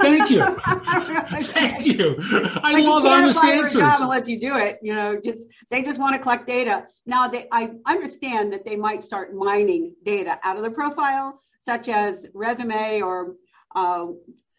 Thank 0.00 0.30
you. 0.30 0.44
Thank 0.56 1.86
you. 1.86 2.16
I 2.62 2.72
Like, 2.72 2.82
you 2.82 2.88
love 2.90 3.02
can't 3.02 3.24
honest 3.24 3.38
apply 3.38 3.50
for 3.50 3.54
a 3.54 3.64
answers. 3.64 3.72
job 3.80 3.96
unless 4.00 4.28
you 4.28 4.38
do 4.40 4.56
it. 4.56 4.78
You 4.82 4.94
know, 4.94 5.20
just 5.22 5.46
they 5.70 5.82
just 5.82 5.98
want 5.98 6.14
to 6.14 6.20
collect 6.20 6.46
data. 6.46 6.84
Now, 7.06 7.26
they 7.26 7.48
I 7.52 7.72
understand 7.86 8.52
that 8.52 8.64
they 8.64 8.76
might 8.76 9.04
start 9.04 9.34
mining 9.34 9.94
data 10.04 10.38
out 10.44 10.56
of 10.56 10.62
the 10.62 10.70
profile, 10.70 11.40
such 11.64 11.88
as 11.88 12.26
resume 12.34 13.00
or 13.02 13.34
uh, 13.74 14.06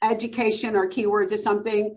education 0.01 0.75
or 0.75 0.89
keywords 0.89 1.31
or 1.31 1.37
something. 1.37 1.95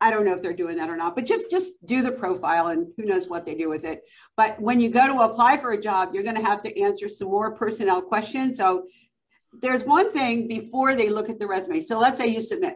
I 0.00 0.10
don't 0.12 0.24
know 0.24 0.34
if 0.34 0.42
they're 0.42 0.52
doing 0.52 0.76
that 0.76 0.90
or 0.90 0.96
not, 0.96 1.16
but 1.16 1.26
just 1.26 1.50
just 1.50 1.74
do 1.84 2.02
the 2.02 2.12
profile 2.12 2.68
and 2.68 2.88
who 2.96 3.04
knows 3.04 3.28
what 3.28 3.44
they 3.46 3.54
do 3.54 3.68
with 3.68 3.84
it. 3.84 4.02
But 4.36 4.60
when 4.60 4.78
you 4.78 4.90
go 4.90 5.06
to 5.06 5.20
apply 5.22 5.56
for 5.56 5.70
a 5.70 5.80
job, 5.80 6.10
you're 6.12 6.22
going 6.22 6.36
to 6.36 6.44
have 6.44 6.62
to 6.62 6.80
answer 6.80 7.08
some 7.08 7.28
more 7.28 7.54
personnel 7.54 8.02
questions. 8.02 8.58
So 8.58 8.84
there's 9.60 9.84
one 9.84 10.10
thing 10.10 10.48
before 10.48 10.94
they 10.94 11.10
look 11.10 11.28
at 11.28 11.38
the 11.38 11.46
resume. 11.46 11.80
So 11.80 11.98
let's 11.98 12.18
say 12.18 12.28
you 12.28 12.40
submit 12.40 12.74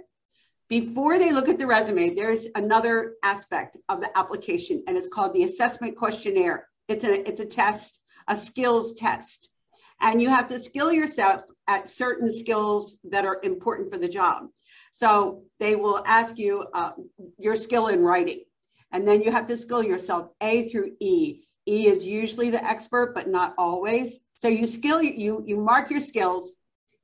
before 0.73 1.19
they 1.19 1.33
look 1.33 1.51
at 1.51 1.59
the 1.59 1.67
resume, 1.67 2.15
there's 2.15 2.49
another 2.55 3.17
aspect 3.23 3.77
of 3.91 4.01
the 4.01 4.17
application, 4.17 4.83
and 4.87 4.97
it's 4.97 5.07
called 5.07 5.35
the 5.35 5.45
assessment 5.45 5.99
questionnaire. 5.99 6.67
It's 6.89 7.05
a 7.05 7.29
it's 7.29 7.43
a 7.43 7.45
test, 7.45 8.01
a 8.27 8.35
skills 8.35 8.95
test, 8.95 9.51
and 10.01 10.23
you 10.23 10.31
have 10.31 10.49
to 10.49 10.59
skill 10.59 10.91
yourself 10.91 11.43
at 11.69 11.91
certain 11.91 12.33
skills 12.33 12.97
that 13.05 13.27
are 13.27 13.39
important 13.43 13.93
for 13.93 13.99
the 13.99 14.09
job. 14.09 14.47
So 14.93 15.43
they 15.61 15.77
will 15.77 16.03
ask 16.07 16.39
you 16.39 16.65
uh, 16.73 16.93
your 17.37 17.57
skill 17.57 17.89
in 17.89 18.01
writing, 18.01 18.45
and 18.93 19.07
then 19.07 19.21
you 19.21 19.31
have 19.31 19.49
to 19.49 19.59
skill 19.59 19.83
yourself 19.83 20.29
A 20.41 20.71
through 20.71 20.93
E. 21.01 21.43
E 21.69 21.87
is 21.87 22.03
usually 22.03 22.49
the 22.49 22.65
expert, 22.65 23.15
but 23.15 23.29
not 23.29 23.53
always. 23.59 24.19
So 24.41 24.49
you 24.49 24.67
skill 24.67 25.03
you 25.03 25.45
you 25.47 25.61
mark 25.61 25.91
your 25.91 26.01
skills. 26.01 26.57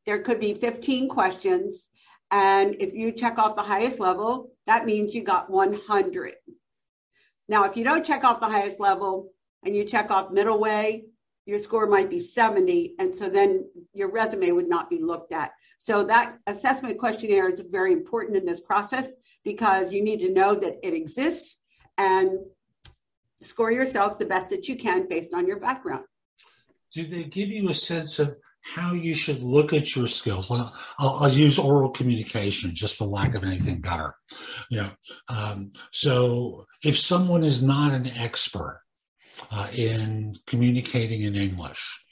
There 0.08 0.20
could 0.20 0.40
be 0.40 0.54
15 0.54 1.10
questions. 1.10 1.90
And 2.30 2.76
if 2.80 2.94
you 2.94 3.12
check 3.12 3.38
off 3.38 3.56
the 3.56 3.62
highest 3.62 4.00
level, 4.00 4.52
that 4.66 4.86
means 4.86 5.14
you 5.14 5.22
got 5.22 5.50
100. 5.50 6.32
Now, 7.46 7.64
if 7.64 7.76
you 7.76 7.84
don't 7.84 8.06
check 8.06 8.24
off 8.24 8.40
the 8.40 8.48
highest 8.48 8.80
level 8.80 9.32
and 9.66 9.76
you 9.76 9.84
check 9.84 10.10
off 10.10 10.30
middle 10.30 10.58
way, 10.58 11.04
your 11.44 11.58
score 11.58 11.86
might 11.86 12.08
be 12.08 12.18
70. 12.18 12.94
And 12.98 13.14
so 13.14 13.28
then 13.28 13.68
your 13.92 14.10
resume 14.10 14.52
would 14.52 14.66
not 14.66 14.88
be 14.88 14.98
looked 14.98 15.30
at. 15.30 15.50
So 15.76 16.02
that 16.04 16.38
assessment 16.46 16.96
questionnaire 16.96 17.50
is 17.50 17.60
very 17.70 17.92
important 17.92 18.38
in 18.38 18.46
this 18.46 18.62
process 18.62 19.08
because 19.44 19.92
you 19.92 20.02
need 20.02 20.20
to 20.20 20.32
know 20.32 20.54
that 20.54 20.78
it 20.82 20.94
exists 20.94 21.58
and 21.98 22.30
score 23.42 23.70
yourself 23.70 24.18
the 24.18 24.24
best 24.24 24.48
that 24.48 24.68
you 24.68 24.76
can 24.76 25.06
based 25.06 25.34
on 25.34 25.46
your 25.46 25.60
background. 25.60 26.04
do 26.94 27.04
they 27.04 27.24
give 27.24 27.50
you 27.50 27.68
a 27.68 27.74
sense 27.74 28.18
of 28.18 28.34
how 28.62 28.92
you 28.92 29.14
should 29.14 29.42
look 29.42 29.72
at 29.72 29.94
your 29.94 30.06
skills. 30.06 30.50
I'll, 30.50 30.72
I'll, 30.98 31.28
use 31.28 31.58
oral 31.58 31.90
communication 31.90 32.74
just 32.74 32.96
for 32.96 33.06
lack 33.06 33.34
of 33.34 33.44
anything 33.44 33.80
better. 33.80 34.14
You 34.70 34.78
know, 34.78 34.90
um, 35.28 35.72
so 35.92 36.66
if 36.84 36.98
someone 36.98 37.44
is 37.44 37.62
not 37.62 37.92
an 37.92 38.08
expert 38.08 38.82
uh, 39.50 39.68
in 39.72 40.36
communicating 40.46 41.22
in 41.22 41.34
English, 41.34 42.04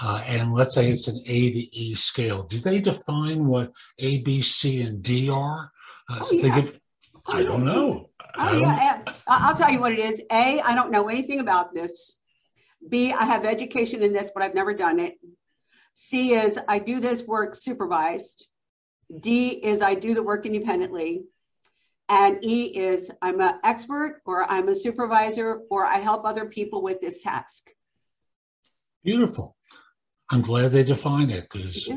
uh, 0.00 0.22
and 0.26 0.54
let's 0.54 0.74
say 0.74 0.90
it's 0.90 1.08
an 1.08 1.22
A 1.26 1.50
to 1.50 1.76
E 1.76 1.94
scale, 1.94 2.44
do 2.44 2.58
they 2.58 2.80
define 2.80 3.46
what 3.46 3.72
A, 3.98 4.20
B, 4.22 4.42
C, 4.42 4.82
and 4.82 5.02
D 5.02 5.30
are? 5.30 5.70
Uh, 6.08 6.20
oh, 6.20 6.32
yeah. 6.32 6.60
give, 6.60 6.80
I 7.26 7.42
don't 7.42 7.64
know. 7.64 8.10
Oh, 8.38 8.58
yeah. 8.58 9.02
I'll 9.26 9.56
tell 9.56 9.70
you 9.70 9.80
what 9.80 9.92
it 9.92 9.98
is. 9.98 10.20
A, 10.30 10.60
I 10.60 10.74
don't 10.74 10.90
know 10.90 11.08
anything 11.08 11.40
about 11.40 11.74
this. 11.74 12.16
B, 12.88 13.12
I 13.12 13.24
have 13.24 13.44
education 13.44 14.02
in 14.02 14.12
this, 14.12 14.30
but 14.32 14.42
I've 14.42 14.54
never 14.54 14.74
done 14.74 15.00
it. 15.00 15.14
C 15.98 16.34
is 16.34 16.58
I 16.68 16.78
do 16.78 17.00
this 17.00 17.22
work 17.22 17.56
supervised. 17.56 18.48
D 19.18 19.48
is 19.48 19.80
I 19.80 19.94
do 19.94 20.14
the 20.14 20.22
work 20.22 20.44
independently. 20.44 21.24
And 22.08 22.44
E 22.44 22.64
is 22.66 23.10
I'm 23.22 23.40
an 23.40 23.54
expert 23.64 24.20
or 24.26 24.48
I'm 24.48 24.68
a 24.68 24.76
supervisor 24.76 25.62
or 25.70 25.86
I 25.86 25.96
help 25.96 26.24
other 26.24 26.44
people 26.44 26.82
with 26.82 27.00
this 27.00 27.22
task. 27.22 27.70
Beautiful. 29.02 29.56
I'm 30.30 30.42
glad 30.42 30.72
they 30.72 30.84
define 30.84 31.30
it 31.30 31.48
because 31.50 31.88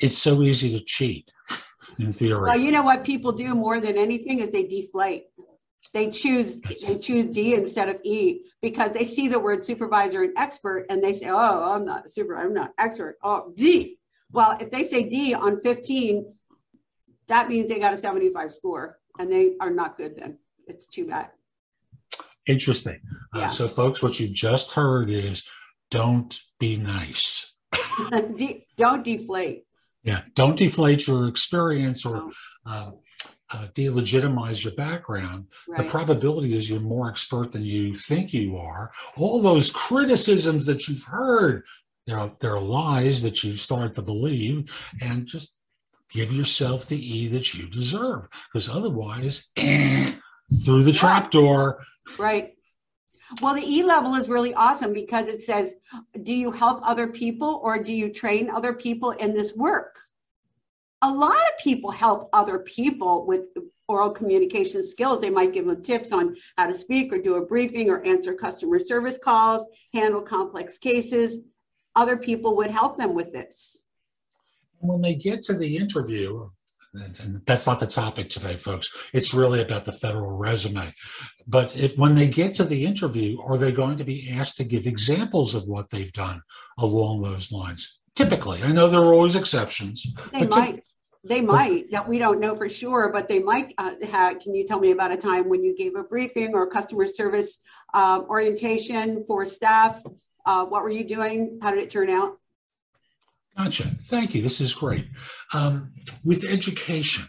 it's 0.00 0.18
so 0.18 0.42
easy 0.42 0.76
to 0.76 0.84
cheat 0.84 1.30
in 1.98 2.12
theory. 2.12 2.48
Well, 2.48 2.58
you 2.58 2.72
know 2.72 2.82
what 2.82 3.04
people 3.04 3.32
do 3.32 3.54
more 3.54 3.78
than 3.78 3.98
anything 3.98 4.38
is 4.40 4.50
they 4.50 4.64
deflate. 4.64 5.24
They 5.92 6.10
choose 6.10 6.60
they 6.60 6.98
choose 6.98 7.26
D 7.26 7.54
instead 7.54 7.88
of 7.88 8.00
E 8.04 8.42
because 8.60 8.92
they 8.92 9.04
see 9.04 9.28
the 9.28 9.38
word 9.38 9.64
supervisor 9.64 10.22
and 10.22 10.36
expert 10.36 10.86
and 10.90 11.02
they 11.02 11.12
say, 11.12 11.26
"Oh, 11.28 11.72
I'm 11.74 11.84
not 11.84 12.06
a 12.06 12.08
super, 12.08 12.36
I'm 12.36 12.54
not 12.54 12.72
expert." 12.78 13.16
Oh, 13.22 13.52
D. 13.54 13.98
Well, 14.32 14.56
if 14.60 14.70
they 14.70 14.88
say 14.88 15.08
D 15.08 15.34
on 15.34 15.60
15, 15.60 16.32
that 17.28 17.48
means 17.48 17.68
they 17.68 17.78
got 17.78 17.94
a 17.94 17.96
75 17.96 18.52
score 18.52 18.98
and 19.18 19.30
they 19.30 19.54
are 19.60 19.70
not 19.70 19.96
good 19.96 20.16
then. 20.16 20.38
It's 20.66 20.86
too 20.86 21.06
bad. 21.06 21.28
Interesting. 22.46 23.00
Uh, 23.34 23.38
yeah. 23.38 23.46
Uh, 23.46 23.48
so, 23.48 23.68
folks, 23.68 24.02
what 24.02 24.18
you've 24.20 24.34
just 24.34 24.72
heard 24.72 25.10
is 25.10 25.44
don't 25.90 26.38
be 26.58 26.76
nice. 26.76 27.54
Don't 28.76 29.04
deflate. 29.04 29.65
Yeah, 30.06 30.22
don't 30.34 30.56
deflate 30.56 31.08
your 31.08 31.26
experience 31.26 32.06
or 32.06 32.30
uh, 32.64 32.92
uh, 33.52 33.66
delegitimize 33.74 34.64
your 34.64 34.72
background. 34.74 35.46
Right. 35.68 35.78
The 35.78 35.90
probability 35.90 36.56
is 36.56 36.70
you're 36.70 36.80
more 36.80 37.08
expert 37.08 37.52
than 37.52 37.64
you 37.64 37.94
think 37.94 38.32
you 38.32 38.56
are. 38.56 38.92
All 39.16 39.42
those 39.42 39.70
criticisms 39.70 40.64
that 40.66 40.86
you've 40.86 41.04
heard, 41.04 41.64
they're, 42.06 42.30
they're 42.40 42.60
lies 42.60 43.22
that 43.22 43.42
you've 43.42 43.60
started 43.60 43.96
to 43.96 44.02
believe, 44.02 44.72
and 45.00 45.26
just 45.26 45.56
give 46.10 46.32
yourself 46.32 46.86
the 46.86 46.98
E 46.98 47.26
that 47.28 47.52
you 47.54 47.68
deserve, 47.68 48.28
because 48.52 48.68
otherwise, 48.68 49.50
through 49.56 50.82
the 50.84 50.92
trap 50.94 51.32
door. 51.32 51.84
Right. 52.16 52.55
Well, 53.40 53.54
the 53.54 53.62
E 53.62 53.82
level 53.82 54.14
is 54.14 54.28
really 54.28 54.54
awesome 54.54 54.92
because 54.92 55.28
it 55.28 55.42
says, 55.42 55.74
do 56.22 56.32
you 56.32 56.50
help 56.50 56.80
other 56.82 57.08
people 57.08 57.60
or 57.62 57.82
do 57.82 57.92
you 57.94 58.12
train 58.12 58.50
other 58.50 58.72
people 58.72 59.10
in 59.10 59.34
this 59.34 59.54
work? 59.54 59.98
A 61.02 61.10
lot 61.10 61.36
of 61.36 61.58
people 61.62 61.90
help 61.90 62.30
other 62.32 62.60
people 62.60 63.26
with 63.26 63.48
oral 63.88 64.10
communication 64.10 64.82
skills. 64.84 65.20
They 65.20 65.30
might 65.30 65.52
give 65.52 65.66
them 65.66 65.82
tips 65.82 66.12
on 66.12 66.36
how 66.56 66.66
to 66.66 66.74
speak 66.74 67.12
or 67.12 67.18
do 67.18 67.36
a 67.36 67.44
briefing 67.44 67.90
or 67.90 68.02
answer 68.04 68.34
customer 68.34 68.80
service 68.80 69.18
calls, 69.18 69.66
handle 69.92 70.22
complex 70.22 70.78
cases. 70.78 71.40
Other 71.94 72.16
people 72.16 72.56
would 72.56 72.70
help 72.70 72.96
them 72.96 73.14
with 73.14 73.32
this. 73.32 73.84
When 74.78 75.00
they 75.00 75.14
get 75.14 75.42
to 75.44 75.54
the 75.54 75.76
interview, 75.76 76.48
and 77.18 77.42
that's 77.46 77.66
not 77.66 77.80
the 77.80 77.86
topic 77.86 78.30
today, 78.30 78.56
folks. 78.56 79.10
It's 79.12 79.34
really 79.34 79.62
about 79.62 79.84
the 79.84 79.92
federal 79.92 80.36
resume. 80.36 80.94
But 81.46 81.76
if, 81.76 81.96
when 81.96 82.14
they 82.14 82.28
get 82.28 82.54
to 82.54 82.64
the 82.64 82.84
interview, 82.84 83.40
are 83.42 83.58
they 83.58 83.72
going 83.72 83.98
to 83.98 84.04
be 84.04 84.30
asked 84.30 84.56
to 84.58 84.64
give 84.64 84.86
examples 84.86 85.54
of 85.54 85.66
what 85.66 85.90
they've 85.90 86.12
done 86.12 86.42
along 86.78 87.22
those 87.22 87.52
lines? 87.52 88.00
Typically, 88.14 88.62
I 88.62 88.72
know 88.72 88.88
there 88.88 89.02
are 89.02 89.14
always 89.14 89.36
exceptions. 89.36 90.06
They 90.32 90.46
might. 90.46 90.82
they 91.22 91.40
might. 91.40 91.90
That 91.90 92.08
we 92.08 92.18
don't 92.18 92.40
know 92.40 92.54
for 92.54 92.68
sure, 92.68 93.10
but 93.12 93.28
they 93.28 93.40
might 93.40 93.74
uh, 93.76 93.92
have. 94.10 94.38
Can 94.40 94.54
you 94.54 94.66
tell 94.66 94.80
me 94.80 94.90
about 94.90 95.12
a 95.12 95.16
time 95.16 95.48
when 95.48 95.62
you 95.62 95.76
gave 95.76 95.94
a 95.96 96.02
briefing 96.02 96.54
or 96.54 96.66
customer 96.66 97.06
service 97.06 97.58
uh, 97.92 98.22
orientation 98.28 99.24
for 99.26 99.44
staff? 99.44 100.02
Uh, 100.46 100.64
what 100.64 100.82
were 100.82 100.90
you 100.90 101.04
doing? 101.04 101.58
How 101.60 101.70
did 101.72 101.82
it 101.82 101.90
turn 101.90 102.08
out? 102.08 102.38
Gotcha. 103.56 103.84
Thank 103.84 104.34
you. 104.34 104.42
This 104.42 104.60
is 104.60 104.74
great. 104.74 105.06
Um, 105.54 105.94
with 106.24 106.44
education, 106.44 107.26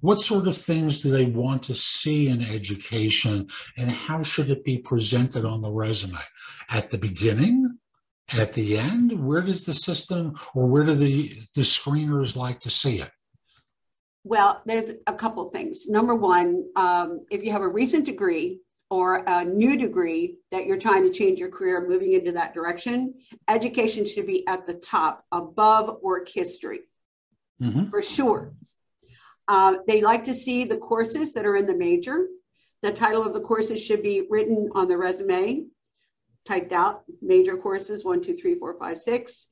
what 0.00 0.20
sort 0.20 0.48
of 0.48 0.56
things 0.56 1.00
do 1.00 1.10
they 1.10 1.26
want 1.26 1.62
to 1.64 1.74
see 1.74 2.28
in 2.28 2.42
education 2.42 3.48
and 3.76 3.90
how 3.90 4.22
should 4.22 4.50
it 4.50 4.64
be 4.64 4.78
presented 4.78 5.44
on 5.44 5.62
the 5.62 5.70
resume? 5.70 6.18
At 6.70 6.90
the 6.90 6.98
beginning? 6.98 7.78
At 8.32 8.54
the 8.54 8.78
end? 8.78 9.12
Where 9.24 9.42
does 9.42 9.64
the 9.64 9.74
system 9.74 10.34
or 10.54 10.66
where 10.66 10.84
do 10.84 10.94
the, 10.94 11.38
the 11.54 11.62
screeners 11.62 12.36
like 12.36 12.60
to 12.60 12.70
see 12.70 13.00
it? 13.00 13.10
Well, 14.24 14.62
there's 14.64 14.90
a 15.06 15.12
couple 15.12 15.46
things. 15.48 15.86
Number 15.86 16.14
one, 16.14 16.64
um, 16.76 17.26
if 17.30 17.44
you 17.44 17.52
have 17.52 17.62
a 17.62 17.68
recent 17.68 18.06
degree, 18.06 18.60
or 18.94 19.24
a 19.26 19.44
new 19.44 19.76
degree 19.76 20.36
that 20.52 20.66
you're 20.66 20.78
trying 20.78 21.02
to 21.02 21.10
change 21.10 21.40
your 21.40 21.50
career 21.50 21.84
moving 21.84 22.12
into 22.12 22.30
that 22.30 22.54
direction, 22.54 23.12
education 23.48 24.06
should 24.06 24.24
be 24.24 24.46
at 24.46 24.68
the 24.68 24.74
top 24.74 25.24
above 25.32 25.98
work 26.00 26.28
history 26.28 26.82
mm-hmm. 27.60 27.86
for 27.86 28.02
sure. 28.02 28.54
Uh, 29.48 29.78
they 29.88 30.00
like 30.00 30.24
to 30.26 30.32
see 30.32 30.62
the 30.62 30.76
courses 30.76 31.32
that 31.32 31.44
are 31.44 31.56
in 31.56 31.66
the 31.66 31.74
major. 31.74 32.28
The 32.82 32.92
title 32.92 33.26
of 33.26 33.34
the 33.34 33.40
courses 33.40 33.82
should 33.82 34.00
be 34.00 34.28
written 34.30 34.70
on 34.76 34.86
the 34.86 34.96
resume, 34.96 35.66
typed 36.44 36.72
out, 36.72 37.02
major 37.20 37.56
courses 37.56 38.04
one, 38.04 38.22
two, 38.22 38.36
three, 38.36 38.54
four, 38.54 38.78
five, 38.78 39.02
six. 39.02 39.46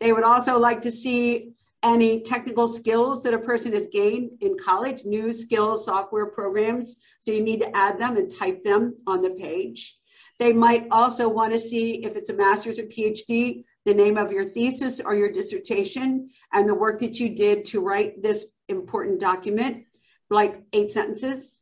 They 0.00 0.12
would 0.12 0.24
also 0.24 0.58
like 0.58 0.82
to 0.82 0.90
see 0.90 1.52
any 1.82 2.20
technical 2.20 2.68
skills 2.68 3.22
that 3.22 3.34
a 3.34 3.38
person 3.38 3.72
has 3.72 3.86
gained 3.92 4.30
in 4.40 4.56
college, 4.58 5.04
new 5.04 5.32
skills, 5.32 5.84
software 5.84 6.26
programs. 6.26 6.96
So 7.20 7.32
you 7.32 7.42
need 7.42 7.60
to 7.60 7.76
add 7.76 7.98
them 7.98 8.16
and 8.16 8.30
type 8.30 8.62
them 8.64 8.96
on 9.06 9.22
the 9.22 9.30
page. 9.30 9.96
They 10.38 10.52
might 10.52 10.86
also 10.90 11.28
want 11.28 11.52
to 11.52 11.60
see 11.60 12.04
if 12.04 12.16
it's 12.16 12.30
a 12.30 12.34
master's 12.34 12.78
or 12.78 12.84
PhD, 12.84 13.64
the 13.84 13.94
name 13.94 14.18
of 14.18 14.32
your 14.32 14.44
thesis 14.44 15.00
or 15.00 15.14
your 15.14 15.32
dissertation 15.32 16.30
and 16.52 16.68
the 16.68 16.74
work 16.74 17.00
that 17.00 17.18
you 17.18 17.34
did 17.34 17.64
to 17.66 17.80
write 17.80 18.22
this 18.22 18.46
important 18.68 19.20
document, 19.20 19.84
like 20.28 20.62
eight 20.72 20.92
sentences, 20.92 21.60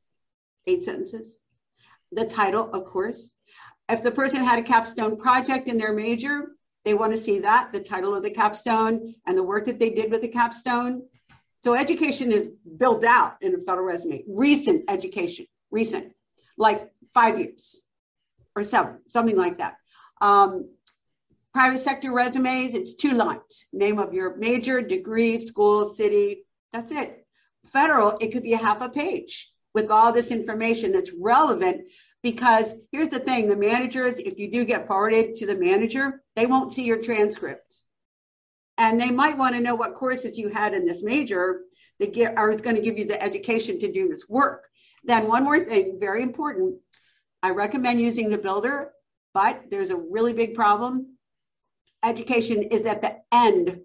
eight 0.66 0.84
sentences. 0.84 1.32
The 2.12 2.24
title, 2.24 2.70
of 2.72 2.84
course. 2.84 3.30
If 3.88 4.02
the 4.02 4.12
person 4.12 4.44
had 4.44 4.58
a 4.58 4.62
capstone 4.62 5.16
project 5.16 5.66
in 5.68 5.78
their 5.78 5.92
major, 5.92 6.48
they 6.88 6.94
want 6.94 7.12
to 7.12 7.20
see 7.20 7.40
that, 7.40 7.70
the 7.70 7.80
title 7.80 8.14
of 8.14 8.22
the 8.22 8.30
capstone, 8.30 9.14
and 9.26 9.36
the 9.36 9.42
work 9.42 9.66
that 9.66 9.78
they 9.78 9.90
did 9.90 10.10
with 10.10 10.22
the 10.22 10.28
capstone. 10.28 11.02
So 11.62 11.74
education 11.74 12.32
is 12.32 12.48
built 12.78 13.04
out 13.04 13.36
in 13.42 13.54
a 13.54 13.58
federal 13.58 13.84
resume. 13.84 14.24
Recent 14.26 14.84
education, 14.88 15.44
recent, 15.70 16.14
like 16.56 16.90
five 17.12 17.38
years 17.38 17.82
or 18.56 18.64
seven, 18.64 19.00
something 19.10 19.36
like 19.36 19.58
that. 19.58 19.76
Um, 20.22 20.70
private 21.52 21.82
sector 21.82 22.10
resumes, 22.10 22.72
it's 22.72 22.94
two 22.94 23.12
lines. 23.12 23.66
Name 23.70 23.98
of 23.98 24.14
your 24.14 24.38
major, 24.38 24.80
degree, 24.80 25.36
school, 25.36 25.92
city. 25.92 26.46
That's 26.72 26.90
it. 26.90 27.26
Federal, 27.70 28.16
it 28.18 28.28
could 28.32 28.44
be 28.44 28.54
a 28.54 28.56
half 28.56 28.80
a 28.80 28.88
page 28.88 29.52
with 29.74 29.90
all 29.90 30.10
this 30.10 30.28
information 30.28 30.92
that's 30.92 31.10
relevant 31.12 31.82
because 32.22 32.72
here's 32.90 33.08
the 33.08 33.20
thing 33.20 33.48
the 33.48 33.56
managers, 33.56 34.18
if 34.18 34.38
you 34.38 34.50
do 34.50 34.64
get 34.64 34.86
forwarded 34.86 35.34
to 35.36 35.46
the 35.46 35.54
manager, 35.54 36.22
they 36.36 36.46
won't 36.46 36.72
see 36.72 36.84
your 36.84 37.02
transcript. 37.02 37.82
And 38.76 39.00
they 39.00 39.10
might 39.10 39.38
want 39.38 39.54
to 39.54 39.60
know 39.60 39.74
what 39.74 39.94
courses 39.94 40.38
you 40.38 40.48
had 40.48 40.72
in 40.72 40.86
this 40.86 41.02
major 41.02 41.62
that 41.98 42.12
get, 42.12 42.36
are 42.36 42.54
going 42.56 42.76
to 42.76 42.82
give 42.82 42.98
you 42.98 43.06
the 43.06 43.20
education 43.20 43.80
to 43.80 43.92
do 43.92 44.08
this 44.08 44.28
work. 44.28 44.66
Then, 45.04 45.26
one 45.26 45.44
more 45.44 45.58
thing, 45.60 45.98
very 46.00 46.22
important 46.22 46.76
I 47.42 47.50
recommend 47.50 48.00
using 48.00 48.30
the 48.30 48.38
builder, 48.38 48.90
but 49.32 49.64
there's 49.70 49.90
a 49.90 49.96
really 49.96 50.32
big 50.32 50.54
problem. 50.54 51.16
Education 52.04 52.62
is 52.64 52.84
at 52.84 53.00
the 53.00 53.18
end 53.32 53.80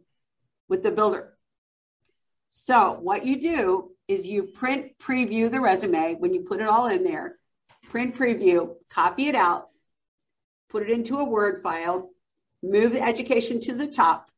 with 0.68 0.84
the 0.84 0.92
builder. 0.92 1.34
So, 2.48 2.98
what 3.00 3.26
you 3.26 3.40
do 3.40 3.92
is 4.08 4.26
you 4.26 4.44
print 4.44 4.98
preview 5.00 5.52
the 5.52 5.62
resume 5.62 6.16
when 6.16 6.34
you 6.34 6.42
put 6.42 6.62
it 6.62 6.68
all 6.68 6.88
in 6.88 7.04
there 7.04 7.38
print 7.94 8.16
preview, 8.16 8.74
copy 8.90 9.28
it 9.28 9.36
out, 9.36 9.70
put 10.68 10.82
it 10.82 10.90
into 10.90 11.20
a 11.20 11.24
Word 11.24 11.62
file, 11.62 12.10
move 12.64 12.94
the 12.94 13.02
education 13.04 13.62
to 13.62 13.74
the 13.76 13.86
top, 13.86 14.32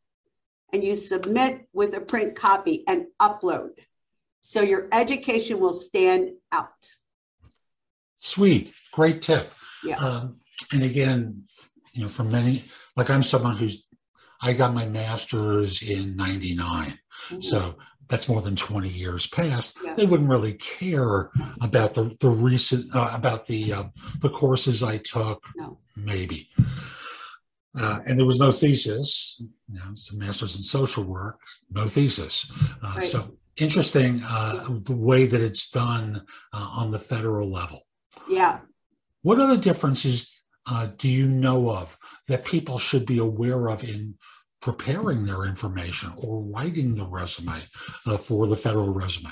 and 0.74 0.84
you 0.84 0.98
submit 0.98 1.70
with 1.72 1.94
a 1.94 2.02
print 2.02 2.36
copy 2.36 2.84
and 2.86 3.06
upload. 3.18 3.70
So 4.42 4.60
your 4.60 4.90
education 4.92 5.62
will 5.62 5.72
stand 5.72 6.32
out. 6.52 6.98
Sweet. 8.18 8.74
Great 8.92 9.22
tip. 9.22 9.50
Yeah. 9.86 10.00
Um, 10.00 10.42
and 10.74 10.84
again, 10.84 11.44
you 11.94 12.02
know, 12.04 12.10
for 12.10 12.26
many, 12.26 12.66
like 12.98 13.10
I'm 13.10 13.24
someone 13.24 13.56
who's, 13.56 13.88
I 14.42 14.52
got 14.52 14.74
my 14.74 14.86
master's 14.86 15.82
in 15.82 16.18
99. 16.18 17.00
Mm-hmm. 17.30 17.40
So 17.40 17.78
that's 18.08 18.30
more 18.30 18.42
than 18.42 18.56
20 18.56 18.88
years 18.90 19.28
past. 19.28 19.78
Yeah. 19.84 19.96
They 19.96 20.06
wouldn't 20.06 20.30
really 20.30 20.54
care 20.54 21.32
about 21.62 21.94
the, 21.94 22.16
the 22.20 22.30
recent, 22.30 22.96
uh, 22.96 23.12
about 23.14 23.46
the, 23.46 23.74
uh, 23.74 23.84
the 24.20 24.30
courses 24.30 24.84
I 24.84 24.98
took, 24.98 25.44
no. 25.56 25.78
maybe. 25.96 26.50
Uh, 27.78 28.00
and 28.06 28.18
there 28.18 28.26
was 28.26 28.40
no 28.40 28.52
thesis. 28.52 29.42
You 29.70 29.80
know, 29.80 29.86
it's 29.92 30.14
a 30.14 30.18
master's 30.18 30.56
in 30.56 30.62
social 30.62 31.04
work, 31.04 31.40
no 31.72 31.86
thesis. 31.86 32.52
Uh, 32.84 32.94
right. 32.96 33.08
So 33.08 33.38
interesting 33.58 34.24
uh, 34.24 34.66
the 34.84 34.96
way 34.96 35.26
that 35.26 35.42
it's 35.42 35.70
done 35.70 36.24
uh, 36.54 36.70
on 36.72 36.92
the 36.92 37.00
federal 37.00 37.52
level. 37.52 37.86
Yeah. 38.30 38.60
What 39.22 39.40
other 39.40 39.58
differences 39.58 40.44
uh, 40.68 40.90
do 40.98 41.10
you 41.10 41.28
know 41.28 41.70
of 41.70 41.98
that 42.28 42.46
people 42.46 42.78
should 42.78 43.06
be 43.06 43.20
aware 43.20 43.70
of 43.70 43.84
in 43.84 44.16
preparing 44.66 45.24
their 45.24 45.46
information 45.46 46.12
or 46.18 46.42
writing 46.42 46.96
the 46.96 47.06
resume 47.06 47.62
uh, 48.08 48.18
for 48.18 48.48
the 48.48 48.56
federal 48.56 48.92
resume? 48.92 49.30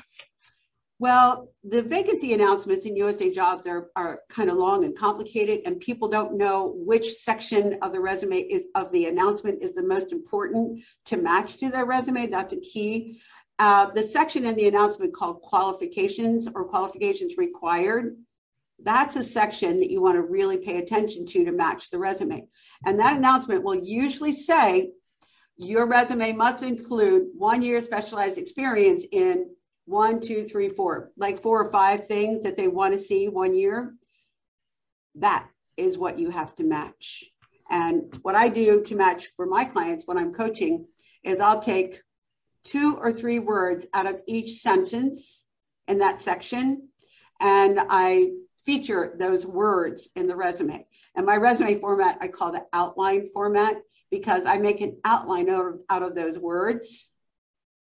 Well, 1.00 1.50
the 1.64 1.82
vacancy 1.82 2.34
announcements 2.34 2.86
in 2.86 2.96
USA 2.96 3.34
Jobs 3.34 3.66
are, 3.66 3.88
are 3.96 4.20
kind 4.30 4.52
of 4.52 4.58
long 4.58 4.86
and 4.86 4.96
complicated, 4.96 5.62
and 5.66 5.80
people 5.80 6.08
don't 6.08 6.38
know 6.38 6.76
which 6.78 7.16
section 7.16 7.80
of 7.82 7.94
the 7.94 8.00
resume 8.00 8.42
is 8.42 8.66
of 8.76 8.92
the 8.92 9.06
announcement 9.06 9.64
is 9.64 9.74
the 9.74 9.82
most 9.82 10.12
important 10.12 10.84
to 11.06 11.18
match 11.18 11.58
to 11.58 11.72
their 11.72 11.86
resume. 11.86 12.28
That's 12.28 12.54
a 12.54 12.60
key. 12.60 13.20
Uh, 13.58 13.88
the 13.90 14.04
section 14.04 14.46
in 14.46 14.54
the 14.54 14.68
announcement 14.68 15.16
called 15.16 15.42
qualifications 15.42 16.48
or 16.54 16.64
qualifications 16.66 17.38
required 17.38 18.18
that's 18.84 19.16
a 19.16 19.24
section 19.24 19.80
that 19.80 19.90
you 19.90 20.02
want 20.02 20.16
to 20.16 20.22
really 20.22 20.58
pay 20.58 20.80
attention 20.80 21.26
to 21.26 21.46
to 21.46 21.52
match 21.52 21.90
the 21.90 21.98
resume. 21.98 22.48
And 22.86 23.00
that 23.00 23.16
announcement 23.16 23.64
will 23.64 23.76
usually 23.76 24.34
say 24.34 24.90
your 25.58 25.88
resume 25.88 26.32
must 26.34 26.64
include 26.64 27.28
one 27.36 27.62
year 27.62 27.82
specialized 27.82 28.38
experience 28.38 29.04
in 29.12 29.48
one, 29.86 30.20
two, 30.20 30.46
three, 30.46 30.70
four, 30.70 31.12
like 31.18 31.42
four 31.42 31.62
or 31.62 31.72
five 31.72 32.08
things 32.08 32.44
that 32.44 32.58
they 32.58 32.68
want 32.68 32.94
to 32.94 33.00
see 33.00 33.28
one 33.28 33.56
year. 33.56 33.96
That 35.16 35.48
is 35.78 35.98
what 35.98 36.20
you 36.20 36.30
have 36.30 36.56
to 36.56 36.64
match. 36.64 37.26
And 37.70 38.18
what 38.22 38.36
I 38.36 38.50
do 38.50 38.84
to 38.84 38.96
match 38.96 39.30
for 39.36 39.46
my 39.46 39.66
clients 39.66 40.06
when 40.06 40.18
I'm 40.18 40.34
coaching 40.34 40.86
is 41.24 41.40
I'll 41.40 41.62
take 41.62 42.02
two 42.64 42.96
or 42.96 43.12
three 43.12 43.40
words 43.40 43.86
out 43.94 44.08
of 44.08 44.22
each 44.28 44.62
sentence 44.62 45.46
in 45.88 46.00
that 46.00 46.22
section 46.22 46.90
and 47.40 47.80
I 47.90 48.32
feature 48.66 49.16
those 49.20 49.46
words 49.46 50.08
in 50.16 50.28
the 50.28 50.36
resume. 50.36 50.86
And 51.16 51.26
my 51.26 51.36
resume 51.36 51.80
format, 51.80 52.18
I 52.22 52.30
call 52.30 52.54
the 52.54 52.66
outline 52.72 53.28
format 53.34 53.76
because 54.14 54.46
I 54.46 54.58
make 54.58 54.82
an 54.82 54.98
outline 55.04 55.50
out 55.50 55.66
of, 55.66 55.80
out 55.90 56.04
of 56.04 56.16
those 56.16 56.38
words. 56.38 57.10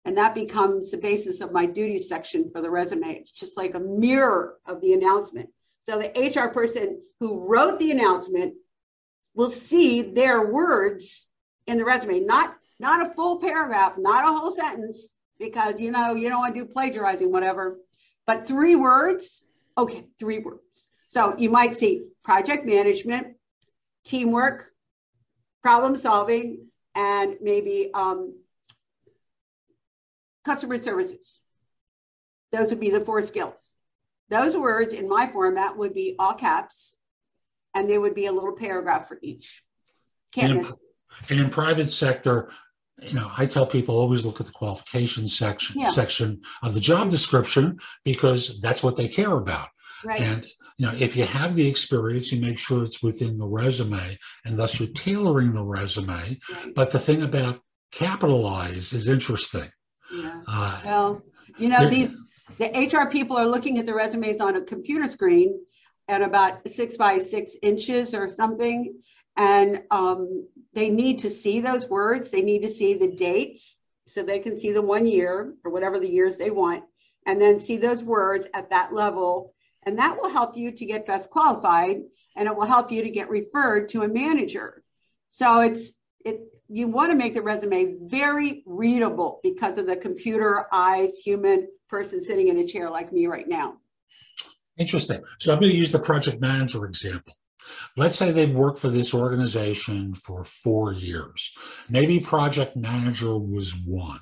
And 0.04 0.16
that 0.16 0.34
becomes 0.34 0.90
the 0.90 0.96
basis 0.96 1.40
of 1.40 1.52
my 1.52 1.66
duties 1.66 2.08
section 2.08 2.50
for 2.52 2.60
the 2.60 2.70
resume. 2.70 3.08
It's 3.08 3.32
just 3.32 3.56
like 3.56 3.74
a 3.74 3.80
mirror 3.80 4.56
of 4.66 4.80
the 4.80 4.92
announcement. 4.92 5.48
So 5.86 5.98
the 5.98 6.10
HR 6.10 6.52
person 6.52 7.00
who 7.20 7.40
wrote 7.40 7.78
the 7.78 7.90
announcement 7.90 8.54
will 9.34 9.50
see 9.50 10.02
their 10.02 10.46
words 10.46 11.28
in 11.66 11.78
the 11.78 11.84
resume, 11.84 12.20
not, 12.20 12.56
not 12.78 13.06
a 13.06 13.14
full 13.14 13.38
paragraph, 13.38 13.94
not 13.96 14.28
a 14.28 14.38
whole 14.38 14.50
sentence, 14.50 15.08
because 15.38 15.74
you 15.78 15.90
know, 15.90 16.14
you 16.14 16.28
don't 16.28 16.40
want 16.40 16.54
to 16.54 16.60
do 16.60 16.66
plagiarizing, 16.66 17.32
whatever, 17.32 17.78
but 18.26 18.46
three 18.46 18.76
words 18.76 19.44
Okay, 19.78 20.06
three 20.18 20.40
words. 20.40 20.88
So 21.06 21.36
you 21.38 21.50
might 21.50 21.76
see 21.76 22.02
project 22.24 22.66
management, 22.66 23.36
teamwork, 24.04 24.72
problem 25.62 25.96
solving, 25.96 26.66
and 26.94 27.36
maybe 27.40 27.90
um, 27.94 28.34
customer 30.44 30.78
services. 30.78 31.40
Those 32.52 32.70
would 32.70 32.80
be 32.80 32.90
the 32.90 33.00
four 33.00 33.22
skills. 33.22 33.72
Those 34.30 34.56
words 34.56 34.92
in 34.94 35.08
my 35.08 35.26
format 35.26 35.76
would 35.76 35.94
be 35.94 36.16
all 36.18 36.34
caps, 36.34 36.96
and 37.74 37.88
there 37.88 38.00
would 38.00 38.14
be 38.14 38.26
a 38.26 38.32
little 38.32 38.56
paragraph 38.56 39.08
for 39.08 39.18
each. 39.22 39.62
Can't 40.32 40.66
and, 41.30 41.40
in, 41.40 41.50
private 41.50 41.90
sector, 41.90 42.50
you 43.00 43.14
know, 43.14 43.30
I 43.36 43.46
tell 43.46 43.66
people 43.66 43.96
always 43.96 44.26
look 44.26 44.40
at 44.40 44.46
the 44.46 44.52
qualifications 44.52 45.36
section 45.36 45.80
yeah. 45.80 45.90
section 45.90 46.42
of 46.62 46.74
the 46.74 46.80
job 46.80 47.08
description 47.08 47.78
because 48.04 48.60
that's 48.60 48.82
what 48.82 48.96
they 48.96 49.08
care 49.08 49.32
about. 49.32 49.68
Right. 50.04 50.20
And 50.20 50.46
you 50.78 50.86
know, 50.86 50.94
if 50.96 51.16
you 51.16 51.24
have 51.24 51.56
the 51.56 51.68
experience, 51.68 52.30
you 52.30 52.40
make 52.40 52.56
sure 52.56 52.84
it's 52.84 53.02
within 53.02 53.36
the 53.36 53.46
resume, 53.46 54.16
and 54.44 54.56
thus 54.56 54.78
you're 54.78 54.88
tailoring 54.90 55.52
the 55.52 55.62
resume. 55.62 56.38
But 56.74 56.92
the 56.92 57.00
thing 57.00 57.22
about 57.22 57.60
capitalize 57.90 58.92
is 58.92 59.08
interesting. 59.08 59.70
Yeah. 60.14 60.40
Uh, 60.46 60.80
well, 60.84 61.22
you 61.58 61.68
know, 61.68 61.88
these 61.88 62.14
the 62.58 62.68
HR 62.70 63.10
people 63.10 63.36
are 63.36 63.46
looking 63.46 63.78
at 63.78 63.86
the 63.86 63.94
resumes 63.94 64.40
on 64.40 64.56
a 64.56 64.60
computer 64.60 65.06
screen 65.06 65.60
at 66.06 66.22
about 66.22 66.66
six 66.68 66.96
by 66.96 67.18
six 67.18 67.56
inches 67.60 68.14
or 68.14 68.28
something, 68.28 68.94
and 69.36 69.82
um, 69.90 70.46
they 70.74 70.88
need 70.88 71.18
to 71.20 71.30
see 71.30 71.60
those 71.60 71.88
words. 71.88 72.30
They 72.30 72.42
need 72.42 72.62
to 72.62 72.70
see 72.70 72.94
the 72.94 73.08
dates 73.08 73.78
so 74.06 74.22
they 74.22 74.38
can 74.38 74.58
see 74.58 74.72
the 74.72 74.80
one 74.80 75.06
year 75.06 75.54
or 75.64 75.72
whatever 75.72 75.98
the 75.98 76.10
years 76.10 76.36
they 76.36 76.50
want, 76.50 76.84
and 77.26 77.40
then 77.40 77.58
see 77.58 77.76
those 77.76 78.04
words 78.04 78.46
at 78.54 78.70
that 78.70 78.92
level. 78.92 79.54
And 79.84 79.98
that 79.98 80.16
will 80.16 80.28
help 80.28 80.56
you 80.56 80.72
to 80.72 80.84
get 80.84 81.06
best 81.06 81.30
qualified 81.30 82.02
and 82.36 82.48
it 82.48 82.56
will 82.56 82.66
help 82.66 82.92
you 82.92 83.02
to 83.02 83.10
get 83.10 83.30
referred 83.30 83.88
to 83.90 84.02
a 84.02 84.08
manager. 84.08 84.82
So 85.28 85.60
it's 85.60 85.92
it 86.24 86.40
you 86.68 86.86
want 86.86 87.10
to 87.10 87.16
make 87.16 87.34
the 87.34 87.42
resume 87.42 87.96
very 88.02 88.62
readable 88.66 89.40
because 89.42 89.78
of 89.78 89.86
the 89.86 89.96
computer 89.96 90.66
eyes 90.70 91.16
human 91.18 91.68
person 91.88 92.20
sitting 92.20 92.48
in 92.48 92.58
a 92.58 92.66
chair 92.66 92.90
like 92.90 93.12
me 93.12 93.26
right 93.26 93.48
now. 93.48 93.78
Interesting. 94.76 95.22
So 95.38 95.52
I'm 95.52 95.60
going 95.60 95.72
to 95.72 95.78
use 95.78 95.92
the 95.92 95.98
project 95.98 96.40
manager 96.40 96.84
example. 96.84 97.34
Let's 97.96 98.16
say 98.16 98.30
they've 98.30 98.54
worked 98.54 98.78
for 98.78 98.88
this 98.88 99.12
organization 99.12 100.14
for 100.14 100.44
four 100.44 100.92
years. 100.92 101.52
Maybe 101.88 102.20
project 102.20 102.76
manager 102.76 103.36
was 103.36 103.74
one 103.74 104.20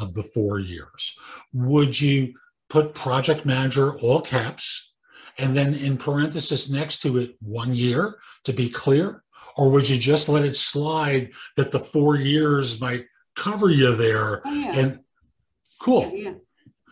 of 0.00 0.14
the 0.14 0.22
four 0.22 0.58
years. 0.58 1.18
Would 1.52 2.00
you 2.00 2.34
put 2.68 2.94
project 2.94 3.44
manager, 3.44 3.98
all 3.98 4.20
caps, 4.20 4.94
and 5.38 5.56
then 5.56 5.74
in 5.74 5.96
parenthesis 5.96 6.70
next 6.70 7.00
to 7.02 7.18
it, 7.18 7.36
one 7.40 7.74
year 7.74 8.18
to 8.44 8.52
be 8.52 8.68
clear? 8.68 9.22
Or 9.56 9.70
would 9.70 9.88
you 9.88 9.98
just 9.98 10.28
let 10.28 10.44
it 10.44 10.56
slide 10.56 11.30
that 11.56 11.72
the 11.72 11.80
four 11.80 12.16
years 12.16 12.80
might 12.80 13.06
cover 13.34 13.70
you 13.70 13.96
there? 13.96 14.42
Oh, 14.44 14.52
yeah. 14.52 14.78
And 14.78 15.00
cool. 15.80 16.10
Yeah, 16.12 16.30
yeah. 16.30 16.34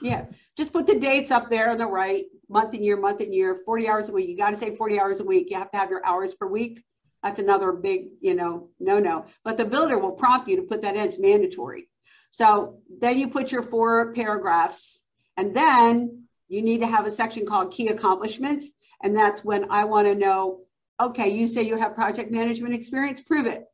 Yeah. 0.02 0.24
Just 0.56 0.72
put 0.72 0.86
the 0.86 0.98
dates 0.98 1.30
up 1.30 1.50
there 1.50 1.70
on 1.70 1.78
the 1.78 1.86
right, 1.86 2.24
month 2.48 2.74
and 2.74 2.84
year, 2.84 2.96
month 2.96 3.20
and 3.20 3.34
year, 3.34 3.56
40 3.64 3.88
hours 3.88 4.08
a 4.08 4.12
week. 4.12 4.28
You 4.28 4.36
got 4.36 4.50
to 4.50 4.56
say 4.56 4.74
40 4.74 5.00
hours 5.00 5.20
a 5.20 5.24
week. 5.24 5.50
You 5.50 5.58
have 5.58 5.70
to 5.70 5.76
have 5.78 5.90
your 5.90 6.04
hours 6.04 6.34
per 6.34 6.46
week. 6.46 6.82
That's 7.22 7.40
another 7.40 7.72
big, 7.72 8.08
you 8.20 8.34
know, 8.34 8.68
no, 8.78 8.98
no. 8.98 9.26
But 9.42 9.58
the 9.58 9.64
builder 9.64 9.98
will 9.98 10.12
prompt 10.12 10.48
you 10.48 10.56
to 10.56 10.62
put 10.62 10.82
that 10.82 10.96
in. 10.96 11.08
It's 11.08 11.18
mandatory. 11.18 11.88
So 12.30 12.80
then 13.00 13.18
you 13.18 13.28
put 13.28 13.50
your 13.50 13.62
four 13.62 14.12
paragraphs, 14.12 15.00
and 15.37 15.55
then 15.55 16.25
you 16.49 16.62
need 16.62 16.81
to 16.81 16.87
have 16.87 17.07
a 17.07 17.12
section 17.12 17.46
called 17.46 17.72
key 17.72 17.88
accomplishments. 17.88 18.68
And 19.03 19.16
that's 19.16 19.44
when 19.44 19.70
I 19.70 19.85
want 19.85 20.07
to 20.07 20.14
know 20.14 20.61
okay, 21.01 21.29
you 21.29 21.46
say 21.46 21.62
you 21.62 21.77
have 21.77 21.94
project 21.94 22.31
management 22.31 22.72
experience, 22.72 23.20
prove 23.20 23.46
it. 23.46 23.66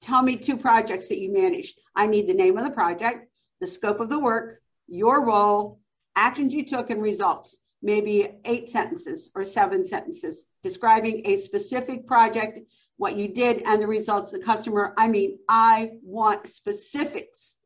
Tell 0.00 0.22
me 0.22 0.36
two 0.36 0.56
projects 0.56 1.08
that 1.08 1.18
you 1.18 1.32
managed. 1.32 1.78
I 1.96 2.06
need 2.06 2.28
the 2.28 2.34
name 2.34 2.56
of 2.56 2.64
the 2.64 2.70
project, 2.70 3.28
the 3.60 3.66
scope 3.66 4.00
of 4.00 4.08
the 4.08 4.18
work, 4.18 4.60
your 4.86 5.24
role, 5.24 5.80
actions 6.14 6.54
you 6.54 6.64
took, 6.64 6.90
and 6.90 7.02
results. 7.02 7.56
Maybe 7.82 8.28
eight 8.44 8.70
sentences 8.70 9.30
or 9.34 9.44
seven 9.44 9.84
sentences 9.84 10.46
describing 10.62 11.22
a 11.26 11.38
specific 11.38 12.06
project, 12.06 12.60
what 12.96 13.16
you 13.16 13.28
did, 13.28 13.62
and 13.66 13.82
the 13.82 13.86
results 13.86 14.32
the 14.32 14.38
customer. 14.38 14.94
I 14.96 15.08
mean, 15.08 15.38
I 15.48 15.92
want 16.02 16.48
specifics. 16.48 17.56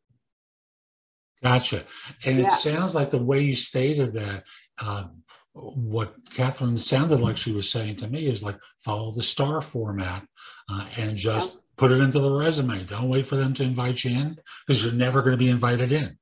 Gotcha. 1.42 1.85
And 2.24 2.38
yeah. 2.38 2.48
it 2.48 2.53
sounds 2.55 2.94
like 2.94 3.11
the 3.11 3.22
way 3.22 3.40
you 3.40 3.57
stated 3.57 4.14
that, 4.14 4.44
um, 4.85 5.22
what 5.61 6.14
Kathryn 6.31 6.79
sounded 6.79 7.20
like 7.20 7.37
she 7.37 7.53
was 7.53 7.70
saying 7.70 7.96
to 7.96 8.09
me 8.09 8.27
is 8.27 8.42
like 8.42 8.59
follow 8.79 9.11
the 9.11 9.22
star 9.22 9.61
format 9.61 10.24
uh, 10.70 10.87
and 10.96 11.16
just 11.16 11.55
yeah. 11.55 11.61
put 11.77 11.90
it 11.90 12.01
into 12.01 12.20
the 12.20 12.31
resume. 12.31 12.85
Don't 12.85 13.09
wait 13.09 13.27
for 13.27 13.37
them 13.37 13.55
to 13.55 13.64
invite 13.64 14.05
you 14.05 14.18
in 14.18 14.38
because 14.66 14.85
you're 14.85 14.92
never 14.92 15.20
going 15.20 15.33
to 15.33 15.38
be 15.38 15.51
invited 15.51 15.92
in. 15.92 16.16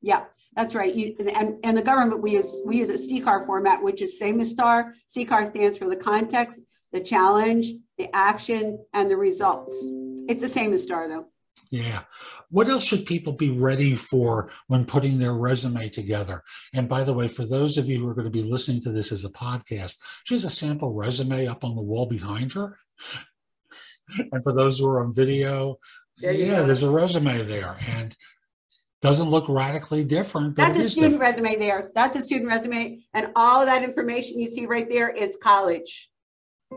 Yeah, 0.00 0.24
that's 0.56 0.74
right. 0.74 0.92
You, 0.92 1.14
and, 1.34 1.58
and 1.64 1.76
the 1.76 1.82
government, 1.82 2.22
we 2.22 2.32
use, 2.32 2.60
we 2.64 2.78
use 2.78 2.90
a 2.90 2.94
CCAR 2.94 3.46
format, 3.46 3.82
which 3.82 4.02
is 4.02 4.18
same 4.18 4.40
as 4.40 4.50
STAR. 4.50 4.92
CCAR 5.14 5.50
stands 5.50 5.78
for 5.78 5.88
the 5.88 5.96
context, 5.96 6.60
the 6.92 7.00
challenge, 7.00 7.68
the 7.98 8.14
action, 8.14 8.84
and 8.92 9.10
the 9.10 9.16
results. 9.16 9.88
It's 10.28 10.40
the 10.40 10.48
same 10.48 10.72
as 10.72 10.82
STAR 10.82 11.08
though. 11.08 11.26
Yeah. 11.72 12.02
What 12.50 12.68
else 12.68 12.84
should 12.84 13.06
people 13.06 13.32
be 13.32 13.48
ready 13.48 13.94
for 13.94 14.50
when 14.66 14.84
putting 14.84 15.18
their 15.18 15.32
resume 15.32 15.88
together? 15.88 16.44
And 16.74 16.86
by 16.86 17.02
the 17.02 17.14
way, 17.14 17.28
for 17.28 17.46
those 17.46 17.78
of 17.78 17.88
you 17.88 17.98
who 17.98 18.08
are 18.08 18.14
going 18.14 18.26
to 18.26 18.30
be 18.30 18.42
listening 18.42 18.82
to 18.82 18.92
this 18.92 19.10
as 19.10 19.24
a 19.24 19.30
podcast, 19.30 19.96
she 20.24 20.34
has 20.34 20.44
a 20.44 20.50
sample 20.50 20.92
resume 20.92 21.46
up 21.46 21.64
on 21.64 21.74
the 21.74 21.80
wall 21.80 22.04
behind 22.04 22.52
her. 22.52 22.76
And 24.32 24.44
for 24.44 24.52
those 24.52 24.78
who 24.78 24.86
are 24.86 25.02
on 25.02 25.14
video, 25.14 25.78
yeah, 26.18 26.32
go. 26.32 26.66
there's 26.66 26.82
a 26.82 26.90
resume 26.90 27.42
there 27.44 27.78
and 27.88 28.14
doesn't 29.00 29.30
look 29.30 29.48
radically 29.48 30.04
different. 30.04 30.56
That's 30.56 30.78
a 30.78 30.90
student 30.90 31.14
different. 31.14 31.38
resume 31.38 31.58
there. 31.58 31.90
That's 31.94 32.16
a 32.16 32.20
student 32.20 32.50
resume. 32.50 33.00
And 33.14 33.28
all 33.34 33.64
that 33.64 33.82
information 33.82 34.38
you 34.38 34.50
see 34.50 34.66
right 34.66 34.90
there 34.90 35.08
is 35.08 35.38
college. 35.42 36.10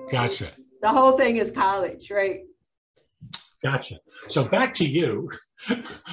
Gotcha. 0.09 0.51
The 0.81 0.89
whole 0.89 1.17
thing 1.17 1.35
is 1.35 1.51
college, 1.51 2.09
right? 2.09 2.43
Gotcha. 3.63 3.99
So 4.27 4.43
back 4.43 4.73
to 4.75 4.85
you. 4.85 5.29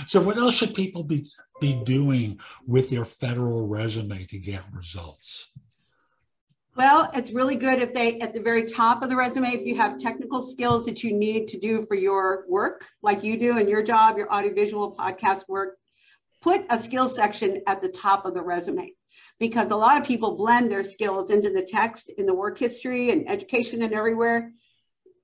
So 0.07 0.21
what 0.21 0.39
else 0.39 0.55
should 0.55 0.75
people 0.75 1.03
be 1.03 1.29
be 1.61 1.75
doing 1.85 2.41
with 2.67 2.89
their 2.91 3.05
federal 3.05 3.67
resume 3.67 4.25
to 4.27 4.39
get 4.39 4.63
results? 4.73 5.51
Well, 6.75 7.11
it's 7.13 7.33
really 7.33 7.57
good 7.57 7.83
if 7.83 7.93
they, 7.93 8.19
at 8.21 8.33
the 8.33 8.41
very 8.41 8.65
top 8.65 9.03
of 9.03 9.11
the 9.11 9.17
resume, 9.17 9.51
if 9.51 9.67
you 9.67 9.77
have 9.77 9.99
technical 9.99 10.41
skills 10.41 10.87
that 10.87 11.05
you 11.05 11.13
need 11.13 11.49
to 11.49 11.59
do 11.59 11.85
for 11.85 11.95
your 11.95 12.47
work, 12.49 12.87
like 13.03 13.23
you 13.23 13.39
do 13.39 13.59
in 13.59 13.69
your 13.69 13.83
job, 13.83 14.17
your 14.17 14.33
audiovisual 14.33 14.97
podcast 14.97 15.47
work, 15.49 15.77
put 16.41 16.65
a 16.71 16.79
skills 16.79 17.15
section 17.15 17.61
at 17.67 17.83
the 17.83 17.89
top 17.89 18.25
of 18.25 18.33
the 18.33 18.43
resume 18.43 18.91
because 19.39 19.71
a 19.71 19.77
lot 19.77 20.01
of 20.01 20.07
people 20.07 20.37
blend 20.37 20.71
their 20.71 20.83
skills 20.83 21.31
into 21.31 21.51
the 21.51 21.63
text 21.63 22.11
in 22.17 22.25
the 22.25 22.35
work 22.35 22.59
history 22.59 23.11
and 23.11 23.31
education 23.31 23.83
and 23.83 23.93
everywhere. 23.93 24.53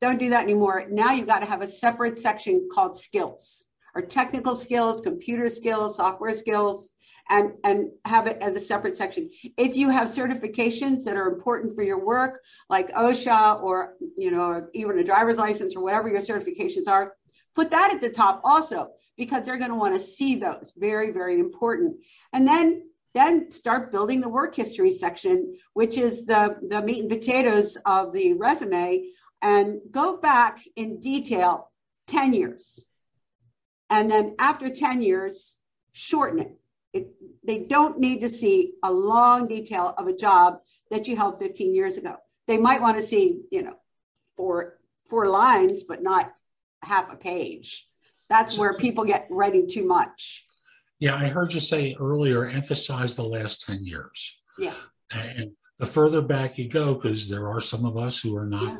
Don't 0.00 0.18
do 0.18 0.30
that 0.30 0.42
anymore. 0.42 0.86
Now 0.90 1.12
you've 1.12 1.26
got 1.26 1.40
to 1.40 1.46
have 1.46 1.62
a 1.62 1.68
separate 1.68 2.18
section 2.18 2.68
called 2.72 2.96
skills 2.96 3.66
or 3.94 4.02
technical 4.02 4.54
skills, 4.54 5.00
computer 5.00 5.48
skills, 5.48 5.96
software 5.96 6.34
skills 6.34 6.92
and, 7.30 7.52
and 7.64 7.90
have 8.04 8.26
it 8.26 8.38
as 8.40 8.54
a 8.54 8.60
separate 8.60 8.96
section. 8.96 9.30
If 9.56 9.76
you 9.76 9.90
have 9.90 10.08
certifications 10.08 11.04
that 11.04 11.16
are 11.16 11.28
important 11.28 11.74
for 11.74 11.82
your 11.82 12.04
work, 12.04 12.42
like 12.70 12.92
OSHA 12.94 13.62
or, 13.62 13.94
you 14.16 14.30
know, 14.30 14.66
even 14.74 14.98
a 14.98 15.04
driver's 15.04 15.36
license 15.36 15.76
or 15.76 15.82
whatever 15.82 16.08
your 16.08 16.20
certifications 16.20 16.88
are, 16.88 17.14
put 17.54 17.70
that 17.70 17.92
at 17.92 18.00
the 18.00 18.10
top 18.10 18.40
also, 18.44 18.90
because 19.16 19.44
they're 19.44 19.58
going 19.58 19.70
to 19.70 19.76
want 19.76 19.94
to 19.94 20.00
see 20.00 20.36
those. 20.36 20.72
Very, 20.76 21.10
very 21.10 21.38
important. 21.38 21.96
And 22.32 22.46
then 22.46 22.84
then 23.14 23.50
start 23.50 23.90
building 23.90 24.20
the 24.20 24.28
work 24.28 24.54
history 24.54 24.96
section, 24.96 25.56
which 25.72 25.96
is 25.96 26.26
the, 26.26 26.56
the 26.68 26.80
meat 26.82 27.00
and 27.00 27.08
potatoes 27.08 27.76
of 27.86 28.12
the 28.12 28.34
resume, 28.34 29.02
and 29.40 29.80
go 29.90 30.16
back 30.16 30.60
in 30.76 31.00
detail 31.00 31.70
10 32.08 32.32
years. 32.32 32.84
And 33.90 34.10
then 34.10 34.34
after 34.38 34.68
10 34.68 35.00
years, 35.00 35.56
shorten 35.92 36.40
it 36.40 36.58
it, 36.92 37.08
they 37.44 37.58
don't 37.58 37.98
need 37.98 38.20
to 38.20 38.30
see 38.30 38.74
a 38.82 38.92
long 38.92 39.46
detail 39.46 39.94
of 39.96 40.06
a 40.06 40.16
job 40.16 40.58
that 40.90 41.06
you 41.06 41.16
held 41.16 41.38
15 41.38 41.74
years 41.74 41.96
ago. 41.96 42.16
They 42.46 42.58
might 42.58 42.80
want 42.80 42.98
to 42.98 43.06
see, 43.06 43.42
you 43.50 43.62
know, 43.62 43.74
four 44.36 44.78
four 45.08 45.26
lines, 45.26 45.84
but 45.84 46.02
not 46.02 46.32
half 46.82 47.12
a 47.12 47.16
page. 47.16 47.86
That's 48.28 48.58
where 48.58 48.74
people 48.74 49.04
get 49.04 49.26
writing 49.30 49.68
too 49.68 49.86
much. 49.86 50.44
Yeah, 50.98 51.14
I 51.14 51.28
heard 51.28 51.54
you 51.54 51.60
say 51.60 51.96
earlier, 51.98 52.46
emphasize 52.46 53.16
the 53.16 53.22
last 53.22 53.64
10 53.64 53.86
years. 53.86 54.38
Yeah. 54.58 54.74
And 55.10 55.52
the 55.78 55.86
further 55.86 56.20
back 56.20 56.58
you 56.58 56.68
go, 56.68 56.94
because 56.94 57.28
there 57.28 57.48
are 57.48 57.60
some 57.60 57.84
of 57.84 57.96
us 57.96 58.18
who 58.18 58.36
are 58.36 58.46
not 58.46 58.62
yeah. 58.62 58.78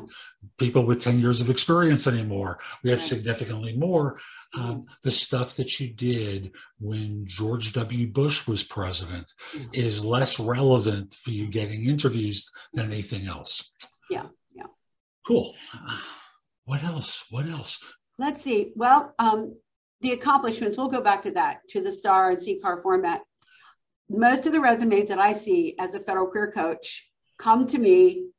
people 0.57 0.85
with 0.85 1.01
10 1.01 1.19
years 1.19 1.39
of 1.39 1.49
experience 1.49 2.07
anymore, 2.07 2.59
we 2.83 2.89
have 2.89 2.99
right. 2.99 3.07
significantly 3.07 3.75
more. 3.75 4.19
Um, 4.57 4.85
the 5.03 5.11
stuff 5.11 5.55
that 5.57 5.79
you 5.79 5.89
did 5.89 6.51
when 6.79 7.25
George 7.27 7.71
W. 7.73 8.07
Bush 8.07 8.47
was 8.47 8.63
president 8.63 9.31
mm-hmm. 9.53 9.67
is 9.73 10.03
less 10.03 10.39
relevant 10.39 11.13
for 11.13 11.29
you 11.29 11.47
getting 11.47 11.85
interviews 11.85 12.49
than 12.73 12.91
anything 12.91 13.27
else. 13.27 13.71
Yeah, 14.09 14.25
yeah. 14.53 14.65
Cool. 15.25 15.55
What 16.65 16.83
else? 16.83 17.25
What 17.29 17.47
else? 17.47 17.83
Let's 18.17 18.43
see. 18.43 18.73
Well, 18.75 19.13
um, 19.19 19.55
the 20.01 20.11
accomplishments, 20.11 20.77
we'll 20.77 20.87
go 20.87 21.01
back 21.01 21.23
to 21.23 21.31
that, 21.31 21.61
to 21.69 21.81
the 21.81 21.91
STAR 21.91 22.31
and 22.31 22.39
CCAR 22.39 22.81
format 22.81 23.21
most 24.09 24.47
of 24.47 24.53
the 24.53 24.59
resumes 24.59 25.09
that 25.09 25.19
I 25.19 25.33
see 25.33 25.75
as 25.79 25.93
a 25.93 25.99
federal 25.99 26.27
career 26.27 26.51
coach 26.51 27.07
come 27.37 27.67
to 27.67 27.77
me 27.77 28.29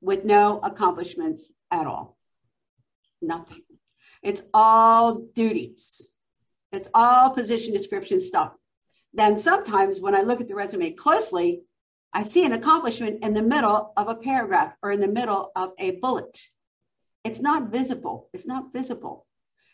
with 0.00 0.24
no 0.24 0.58
accomplishments 0.60 1.50
at 1.70 1.86
all. 1.86 2.18
Nothing. 3.22 3.62
It's 4.22 4.42
all 4.52 5.20
duties. 5.34 6.08
It's 6.72 6.88
all 6.94 7.30
position 7.30 7.72
description 7.72 8.20
stuff. 8.20 8.52
Then 9.12 9.38
sometimes 9.38 10.00
when 10.00 10.14
I 10.14 10.22
look 10.22 10.40
at 10.40 10.48
the 10.48 10.54
resume 10.54 10.90
closely, 10.92 11.62
I 12.12 12.22
see 12.22 12.44
an 12.44 12.52
accomplishment 12.52 13.24
in 13.24 13.34
the 13.34 13.42
middle 13.42 13.92
of 13.96 14.08
a 14.08 14.16
paragraph 14.16 14.74
or 14.82 14.90
in 14.90 15.00
the 15.00 15.08
middle 15.08 15.52
of 15.54 15.72
a 15.78 15.92
bullet. 15.92 16.38
It's 17.24 17.40
not 17.40 17.70
visible. 17.70 18.28
It's 18.32 18.46
not 18.46 18.72
visible. 18.72 19.26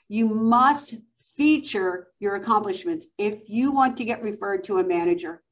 You 0.08 0.26
must 0.26 0.94
feature 1.36 2.08
your 2.18 2.34
accomplishments 2.34 3.06
if 3.18 3.48
you 3.48 3.72
want 3.72 3.96
to 3.96 4.04
get 4.04 4.22
referred 4.22 4.64
to 4.64 4.78
a 4.78 4.84
manager 4.84 5.42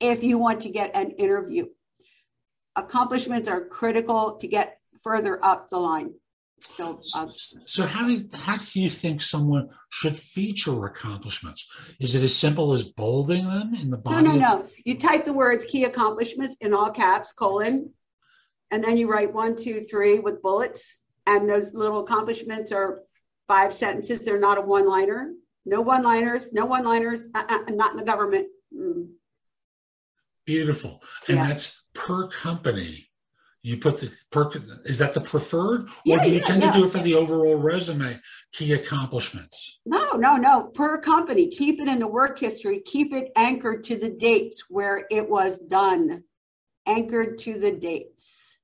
if 0.00 0.22
you 0.22 0.38
want 0.38 0.60
to 0.62 0.70
get 0.70 0.94
an 0.94 1.12
interview. 1.12 1.66
Accomplishments 2.76 3.48
are 3.48 3.64
critical 3.64 4.36
to 4.36 4.48
get 4.48 4.78
further 5.02 5.42
up 5.44 5.70
the 5.70 5.78
line. 5.78 6.14
So, 6.72 7.00
uh, 7.14 7.26
so 7.66 7.84
how 7.84 8.06
do 8.06 8.12
you, 8.14 8.28
how 8.32 8.56
do 8.56 8.80
you 8.80 8.88
think 8.88 9.20
someone 9.20 9.68
should 9.90 10.16
feature 10.16 10.86
accomplishments? 10.86 11.68
Is 12.00 12.14
it 12.14 12.22
as 12.22 12.34
simple 12.34 12.72
as 12.72 12.84
bolding 12.84 13.46
them 13.46 13.74
in 13.74 13.90
the 13.90 13.98
body? 13.98 14.22
No, 14.22 14.32
no, 14.32 14.38
no. 14.38 14.66
You 14.84 14.98
type 14.98 15.24
the 15.24 15.32
words 15.32 15.66
"key 15.66 15.84
accomplishments" 15.84 16.56
in 16.60 16.72
all 16.72 16.90
caps, 16.90 17.32
colon, 17.32 17.90
and 18.70 18.82
then 18.82 18.96
you 18.96 19.10
write 19.10 19.34
one, 19.34 19.56
two, 19.56 19.82
three 19.82 20.18
with 20.20 20.42
bullets. 20.42 21.00
And 21.26 21.48
those 21.48 21.74
little 21.74 22.00
accomplishments 22.00 22.72
are 22.72 23.02
five 23.46 23.72
sentences. 23.74 24.20
They're 24.20 24.38
not 24.38 24.58
a 24.58 24.62
one-liner. 24.62 25.32
No 25.66 25.80
one-liners. 25.80 26.52
No 26.52 26.66
one-liners. 26.66 27.26
Uh-uh, 27.34 27.70
not 27.70 27.92
in 27.92 27.96
the 27.98 28.04
government. 28.04 28.48
Beautiful. 30.46 31.02
And 31.28 31.38
yeah. 31.38 31.48
that's 31.48 31.84
per 31.94 32.28
company. 32.28 33.08
You 33.62 33.78
put 33.78 33.96
the 33.98 34.10
per 34.30 34.50
is 34.84 34.98
that 34.98 35.14
the 35.14 35.22
preferred, 35.22 35.88
or 35.88 35.88
yeah, 36.04 36.22
do 36.22 36.28
you 36.28 36.36
yeah, 36.36 36.42
tend 36.42 36.62
to 36.62 36.70
do 36.70 36.84
it 36.84 36.90
for 36.90 36.98
the 36.98 37.14
overall 37.14 37.56
resume 37.56 38.20
key 38.52 38.74
accomplishments? 38.74 39.80
No, 39.86 40.12
no, 40.12 40.36
no. 40.36 40.64
Per 40.74 40.98
company, 41.00 41.48
keep 41.48 41.80
it 41.80 41.88
in 41.88 41.98
the 41.98 42.06
work 42.06 42.38
history. 42.38 42.80
Keep 42.84 43.14
it 43.14 43.32
anchored 43.36 43.82
to 43.84 43.96
the 43.96 44.10
dates 44.10 44.64
where 44.68 45.06
it 45.10 45.30
was 45.30 45.56
done. 45.56 46.24
Anchored 46.86 47.38
to 47.38 47.58
the 47.58 47.72
dates. 47.72 48.58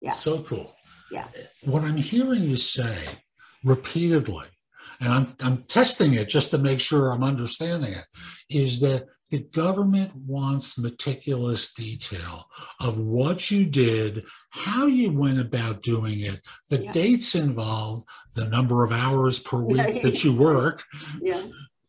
Yeah. 0.00 0.14
So 0.14 0.42
cool. 0.42 0.74
Yeah. 1.12 1.28
What 1.62 1.84
I'm 1.84 1.96
hearing 1.96 2.42
you 2.42 2.56
say 2.56 3.06
repeatedly 3.62 4.46
and 5.00 5.12
I'm, 5.12 5.36
I'm 5.40 5.62
testing 5.64 6.14
it 6.14 6.28
just 6.28 6.50
to 6.50 6.58
make 6.58 6.80
sure 6.80 7.10
I'm 7.10 7.22
understanding 7.22 7.92
it, 7.92 8.04
is 8.50 8.80
that 8.80 9.06
the 9.30 9.40
government 9.52 10.14
wants 10.14 10.78
meticulous 10.78 11.74
detail 11.74 12.46
of 12.80 12.98
what 12.98 13.50
you 13.50 13.66
did, 13.66 14.24
how 14.50 14.86
you 14.86 15.12
went 15.12 15.40
about 15.40 15.82
doing 15.82 16.20
it, 16.20 16.40
the 16.70 16.84
yeah. 16.84 16.92
dates 16.92 17.34
involved, 17.34 18.06
the 18.34 18.48
number 18.48 18.84
of 18.84 18.92
hours 18.92 19.38
per 19.38 19.62
week 19.62 20.02
that 20.02 20.24
you 20.24 20.34
work. 20.34 20.84
Yeah. 21.20 21.42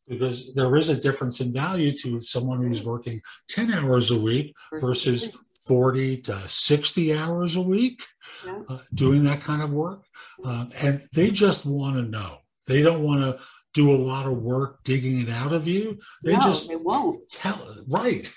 Because 0.07 0.53
there 0.55 0.75
is 0.75 0.89
a 0.89 0.99
difference 0.99 1.39
in 1.39 1.53
value 1.53 1.95
to 1.97 2.19
someone 2.19 2.63
who's 2.63 2.83
working 2.83 3.21
10 3.49 3.71
hours 3.71 4.09
a 4.09 4.19
week 4.19 4.55
versus 4.73 5.31
40 5.67 6.21
to 6.23 6.47
60 6.47 7.15
hours 7.15 7.55
a 7.55 7.61
week 7.61 8.01
yeah. 8.43 8.59
uh, 8.69 8.79
doing 8.95 9.23
that 9.25 9.41
kind 9.41 9.61
of 9.61 9.69
work. 9.69 10.03
Uh, 10.43 10.65
and 10.75 11.03
they 11.13 11.29
just 11.29 11.65
want 11.65 11.95
to 11.95 12.01
know 12.01 12.39
they 12.69 12.81
don't 12.81 13.03
want 13.03 13.21
to 13.21 13.43
do 13.79 13.95
a 13.95 13.95
lot 13.95 14.25
of 14.25 14.37
work 14.37 14.83
digging 14.83 15.21
it 15.21 15.29
out 15.29 15.53
of 15.53 15.67
you. 15.67 15.99
They 16.23 16.33
no, 16.33 16.41
just 16.41 16.67
they 16.67 16.75
won't. 16.75 17.29
Tell 17.29 17.59
right. 17.87 18.29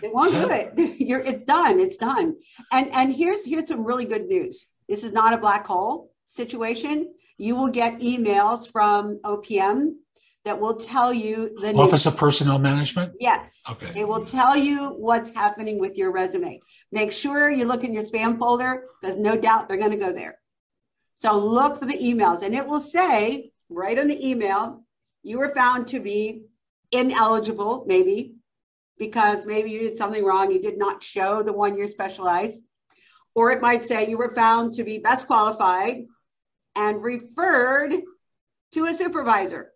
They 0.00 0.08
won't 0.12 0.32
tell. 0.32 0.48
do 0.48 0.54
it. 0.54 1.00
You're 1.00 1.20
it's 1.20 1.44
done. 1.44 1.78
It's 1.78 1.96
done. 1.96 2.36
And 2.72 2.92
and 2.92 3.14
here's 3.14 3.44
here's 3.44 3.68
some 3.68 3.84
really 3.84 4.04
good 4.04 4.26
news. 4.26 4.66
This 4.88 5.04
is 5.04 5.12
not 5.12 5.34
a 5.34 5.38
black 5.38 5.66
hole 5.66 6.10
situation. 6.26 7.12
You 7.36 7.54
will 7.54 7.68
get 7.68 8.00
emails 8.00 8.70
from 8.70 9.20
OPM 9.24 9.92
that 10.44 10.58
will 10.58 10.74
tell 10.74 11.12
you 11.12 11.56
the 11.60 11.74
Office 11.74 12.06
of 12.06 12.16
Personnel 12.16 12.58
Management? 12.58 13.12
Yes. 13.20 13.60
Okay. 13.70 13.92
It 13.94 14.08
will 14.08 14.24
tell 14.24 14.56
you 14.56 14.88
what's 14.90 15.30
happening 15.30 15.78
with 15.78 15.96
your 15.96 16.10
resume. 16.10 16.60
Make 16.90 17.12
sure 17.12 17.50
you 17.50 17.64
look 17.66 17.84
in 17.84 17.92
your 17.92 18.02
spam 18.02 18.38
folder 18.38 18.84
because 19.00 19.16
no 19.16 19.36
doubt 19.36 19.68
they're 19.68 19.76
going 19.76 19.90
to 19.90 19.96
go 19.96 20.12
there. 20.12 20.38
So 21.16 21.38
look 21.38 21.78
for 21.78 21.84
the 21.84 21.98
emails 21.98 22.42
and 22.42 22.54
it 22.54 22.66
will 22.66 22.80
say 22.80 23.50
right 23.68 23.98
on 23.98 24.08
the 24.08 24.28
email, 24.28 24.84
you 25.28 25.38
were 25.38 25.54
found 25.54 25.86
to 25.88 26.00
be 26.00 26.42
ineligible, 26.90 27.84
maybe 27.86 28.34
because 28.98 29.46
maybe 29.46 29.70
you 29.70 29.80
did 29.80 29.96
something 29.96 30.24
wrong, 30.24 30.50
you 30.50 30.60
did 30.60 30.78
not 30.78 31.04
show 31.04 31.42
the 31.42 31.52
one 31.52 31.76
year 31.76 31.86
specialized. 31.86 32.64
Or 33.34 33.52
it 33.52 33.60
might 33.60 33.84
say 33.84 34.08
you 34.08 34.18
were 34.18 34.34
found 34.34 34.74
to 34.74 34.84
be 34.84 34.98
best 34.98 35.26
qualified 35.26 36.06
and 36.74 37.02
referred 37.02 37.94
to 38.72 38.86
a 38.86 38.94
supervisor. 38.94 39.72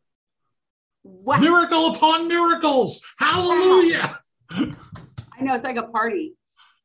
What? 1.03 1.41
Miracle 1.41 1.95
upon 1.95 2.29
miracles. 2.29 3.01
Hallelujah. 3.19 4.21
I 4.51 5.41
know 5.41 5.55
it's 5.55 5.65
like 5.65 5.77
a 5.77 5.85
party. 5.85 6.35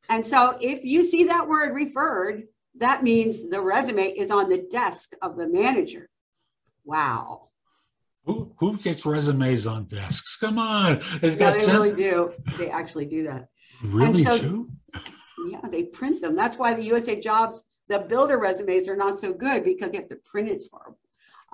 And 0.08 0.26
so 0.26 0.56
if 0.60 0.84
you 0.84 1.04
see 1.04 1.24
that 1.24 1.48
word 1.48 1.74
referred, 1.74 2.44
that 2.76 3.02
means 3.02 3.50
the 3.50 3.60
resume 3.60 4.10
is 4.10 4.30
on 4.30 4.48
the 4.48 4.66
desk 4.70 5.12
of 5.20 5.36
the 5.36 5.48
manager. 5.48 6.08
Wow. 6.84 7.47
Who, 8.28 8.52
who 8.58 8.76
gets 8.76 9.06
resumes 9.06 9.66
on 9.66 9.84
desks? 9.84 10.36
Come 10.36 10.58
on. 10.58 11.00
It's 11.22 11.38
yeah, 11.38 11.50
they 11.50 11.66
really 11.66 11.96
do. 11.96 12.34
They 12.58 12.68
actually 12.68 13.06
do 13.06 13.22
that. 13.22 13.48
Really 13.82 14.22
so, 14.22 14.38
do? 14.38 14.70
Yeah, 15.48 15.60
they 15.70 15.84
print 15.84 16.20
them. 16.20 16.36
That's 16.36 16.58
why 16.58 16.74
the 16.74 16.82
USA 16.82 17.18
Jobs, 17.18 17.64
the 17.88 18.00
builder 18.00 18.38
resumes 18.38 18.86
are 18.86 18.96
not 18.96 19.18
so 19.18 19.32
good 19.32 19.64
because 19.64 19.92
they 19.92 19.96
have 19.96 20.10
to 20.10 20.18
print 20.30 20.50
it 20.50 20.62
for 20.70 20.80
them. 20.84 20.94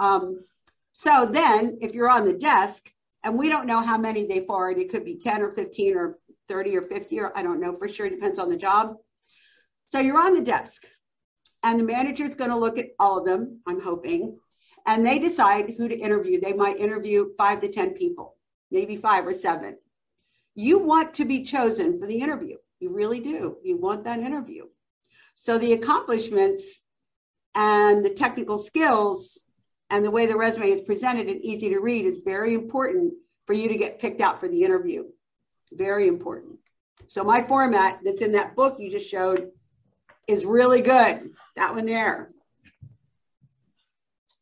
Um, 0.00 0.44
so 0.90 1.26
then, 1.30 1.78
if 1.80 1.94
you're 1.94 2.10
on 2.10 2.24
the 2.24 2.32
desk, 2.32 2.90
and 3.22 3.38
we 3.38 3.48
don't 3.48 3.66
know 3.66 3.80
how 3.80 3.96
many 3.96 4.26
they 4.26 4.44
forward, 4.44 4.76
it 4.78 4.90
could 4.90 5.04
be 5.04 5.16
10 5.16 5.42
or 5.42 5.52
15 5.52 5.96
or 5.96 6.18
30 6.48 6.76
or 6.76 6.82
50, 6.82 7.20
or 7.20 7.38
I 7.38 7.44
don't 7.44 7.60
know 7.60 7.76
for 7.76 7.86
sure, 7.86 8.06
it 8.06 8.10
depends 8.10 8.40
on 8.40 8.48
the 8.50 8.56
job. 8.56 8.96
So 9.88 10.00
you're 10.00 10.20
on 10.20 10.34
the 10.34 10.42
desk, 10.42 10.82
and 11.62 11.78
the 11.78 11.84
manager 11.84 12.26
is 12.26 12.34
going 12.34 12.50
to 12.50 12.56
look 12.56 12.78
at 12.78 12.88
all 12.98 13.18
of 13.18 13.26
them, 13.26 13.60
I'm 13.64 13.80
hoping, 13.80 14.38
and 14.86 15.04
they 15.04 15.18
decide 15.18 15.74
who 15.76 15.88
to 15.88 15.96
interview. 15.96 16.40
They 16.40 16.52
might 16.52 16.78
interview 16.78 17.30
five 17.36 17.60
to 17.62 17.68
10 17.68 17.94
people, 17.94 18.36
maybe 18.70 18.96
five 18.96 19.26
or 19.26 19.34
seven. 19.34 19.78
You 20.54 20.78
want 20.78 21.14
to 21.14 21.24
be 21.24 21.44
chosen 21.44 21.98
for 21.98 22.06
the 22.06 22.20
interview. 22.20 22.56
You 22.80 22.90
really 22.90 23.20
do. 23.20 23.56
You 23.62 23.76
want 23.76 24.04
that 24.04 24.20
interview. 24.20 24.64
So 25.34 25.58
the 25.58 25.72
accomplishments 25.72 26.82
and 27.54 28.04
the 28.04 28.10
technical 28.10 28.58
skills 28.58 29.40
and 29.90 30.04
the 30.04 30.10
way 30.10 30.26
the 30.26 30.36
resume 30.36 30.70
is 30.70 30.80
presented 30.80 31.28
and 31.28 31.40
easy 31.40 31.68
to 31.70 31.80
read 31.80 32.04
is 32.04 32.20
very 32.24 32.54
important 32.54 33.14
for 33.46 33.52
you 33.52 33.68
to 33.68 33.76
get 33.76 34.00
picked 34.00 34.20
out 34.20 34.40
for 34.40 34.48
the 34.48 34.62
interview. 34.64 35.04
Very 35.72 36.08
important. 36.08 36.56
So 37.08 37.24
my 37.24 37.42
format 37.42 38.00
that's 38.04 38.22
in 38.22 38.32
that 38.32 38.56
book 38.56 38.76
you 38.78 38.90
just 38.90 39.10
showed 39.10 39.50
is 40.26 40.44
really 40.44 40.80
good. 40.80 41.30
That 41.56 41.74
one 41.74 41.86
there. 41.86 42.30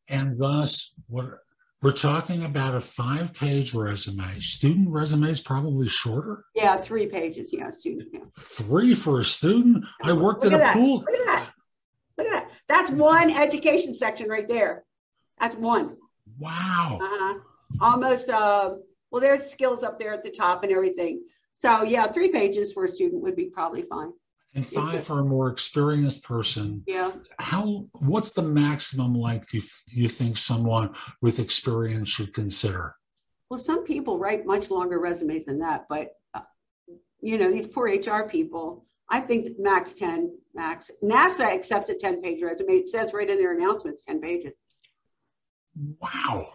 And 0.08 0.36
thus, 0.36 0.94
what 1.08 1.38
we're 1.82 1.92
talking 1.92 2.44
about 2.44 2.76
a 2.76 2.80
five 2.80 3.34
page 3.34 3.74
resume. 3.74 4.38
Student 4.38 4.88
resume 4.88 5.28
is 5.28 5.40
probably 5.40 5.88
shorter. 5.88 6.44
Yeah, 6.54 6.76
three 6.76 7.06
pages. 7.06 7.50
Yeah, 7.52 7.70
student. 7.70 8.08
Yeah. 8.12 8.20
Three 8.38 8.94
for 8.94 9.18
a 9.18 9.24
student? 9.24 9.84
I 10.02 10.12
worked 10.12 10.44
Look 10.44 10.52
at 10.52 10.60
a 10.60 10.62
that. 10.62 10.74
pool. 10.74 10.98
Look 10.98 11.10
at 11.10 11.26
that. 11.26 11.50
Look 12.18 12.26
at 12.28 12.32
that. 12.32 12.50
That's 12.68 12.90
one 12.90 13.30
education 13.30 13.94
section 13.94 14.28
right 14.28 14.46
there. 14.46 14.84
That's 15.40 15.56
one. 15.56 15.96
Wow. 16.38 16.98
Uh-huh. 17.02 17.38
Almost, 17.80 18.28
uh, 18.28 18.74
well, 19.10 19.20
there's 19.20 19.50
skills 19.50 19.82
up 19.82 19.98
there 19.98 20.14
at 20.14 20.22
the 20.22 20.30
top 20.30 20.62
and 20.62 20.72
everything. 20.72 21.22
So, 21.58 21.82
yeah, 21.82 22.06
three 22.06 22.28
pages 22.28 22.72
for 22.72 22.84
a 22.84 22.88
student 22.88 23.22
would 23.22 23.34
be 23.34 23.46
probably 23.46 23.82
fine 23.82 24.12
and 24.54 24.66
five 24.66 25.04
for 25.04 25.20
a 25.20 25.24
more 25.24 25.48
experienced 25.48 26.24
person. 26.24 26.82
Yeah. 26.86 27.12
How? 27.38 27.86
What's 27.92 28.32
the 28.32 28.42
maximum 28.42 29.14
length 29.14 29.54
you 29.54 29.62
you 29.86 30.08
think 30.08 30.36
someone 30.36 30.94
with 31.20 31.38
experience 31.38 32.08
should 32.08 32.34
consider? 32.34 32.96
Well, 33.48 33.60
some 33.60 33.84
people 33.84 34.18
write 34.18 34.46
much 34.46 34.70
longer 34.70 34.98
resumes 34.98 35.46
than 35.46 35.58
that, 35.60 35.86
but 35.88 36.10
uh, 36.34 36.40
you 37.20 37.38
know 37.38 37.50
these 37.50 37.66
poor 37.66 37.88
HR 37.88 38.28
people. 38.28 38.86
I 39.10 39.20
think 39.20 39.58
max 39.58 39.94
ten, 39.94 40.38
max. 40.54 40.90
NASA 41.02 41.40
accepts 41.40 41.88
a 41.88 41.94
ten 41.94 42.20
page 42.22 42.42
resume. 42.42 42.74
It 42.74 42.88
says 42.88 43.12
right 43.12 43.28
in 43.28 43.38
their 43.38 43.56
announcements, 43.56 44.02
ten 44.06 44.20
pages. 44.20 44.52
Wow. 46.00 46.52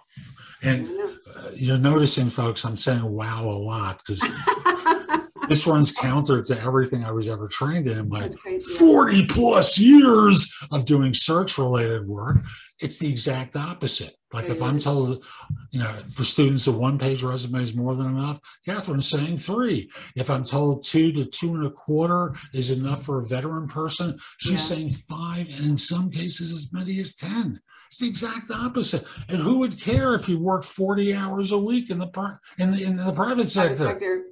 And 0.64 0.90
uh, 1.36 1.50
you're 1.54 1.78
noticing, 1.78 2.30
folks, 2.30 2.66
I'm 2.66 2.78
saying 2.78 3.04
wow 3.04 3.46
a 3.46 3.52
lot 3.52 4.02
because 4.06 4.22
this 5.48 5.68
runs 5.68 5.92
counter 5.92 6.42
to 6.42 6.62
everything 6.62 7.04
I 7.04 7.12
was 7.12 7.28
ever 7.28 7.48
trained 7.48 7.88
in. 7.88 8.10
My 8.10 8.30
40 8.78 9.28
plus 9.28 9.78
years 9.78 10.54
of 10.72 10.86
doing 10.86 11.14
search 11.14 11.58
related 11.58 12.08
work, 12.08 12.38
it's 12.80 13.00
the 13.00 13.10
exact 13.10 13.56
opposite. 13.56 14.16
Like 14.34 14.50
if 14.50 14.62
I'm 14.62 14.78
told, 14.78 15.26
you 15.72 15.80
know, 15.80 16.02
for 16.14 16.24
students 16.24 16.68
a 16.68 16.72
one 16.72 17.00
page 17.00 17.24
resume 17.24 17.62
is 17.62 17.76
more 17.76 17.96
than 17.96 18.08
enough, 18.08 18.40
Kathryn's 18.68 19.08
saying 19.08 19.38
three. 19.38 19.90
If 20.16 20.30
I'm 20.30 20.44
told 20.44 20.84
two 20.84 21.12
to 21.14 21.26
two 21.26 21.56
and 21.56 21.66
a 21.66 21.72
quarter 21.72 22.36
is 22.54 22.70
enough 22.70 23.04
for 23.04 23.20
a 23.20 23.26
veteran 23.26 23.68
person, 23.68 24.20
she's 24.40 24.52
yeah. 24.52 24.58
saying 24.58 24.92
five, 24.92 25.48
and 25.50 25.66
in 25.66 25.78
some 25.78 26.12
cases 26.12 26.52
as 26.52 26.74
many 26.74 27.00
as 27.00 27.16
10. 27.16 27.60
It's 27.88 28.00
the 28.00 28.08
exact 28.08 28.52
opposite. 28.52 29.06
And 29.30 29.38
who 29.38 29.60
would 29.60 29.80
care 29.80 30.14
if 30.14 30.28
you 30.28 30.40
worked 30.40 30.66
40 30.66 31.16
hours 31.16 31.52
a 31.52 31.58
week 31.58 31.90
in 31.90 32.00
the 32.00 32.40
in 32.60 32.72
the 32.72 32.84
in 32.84 32.98
the 32.98 33.14
private 33.14 33.48
sector? 33.48 34.24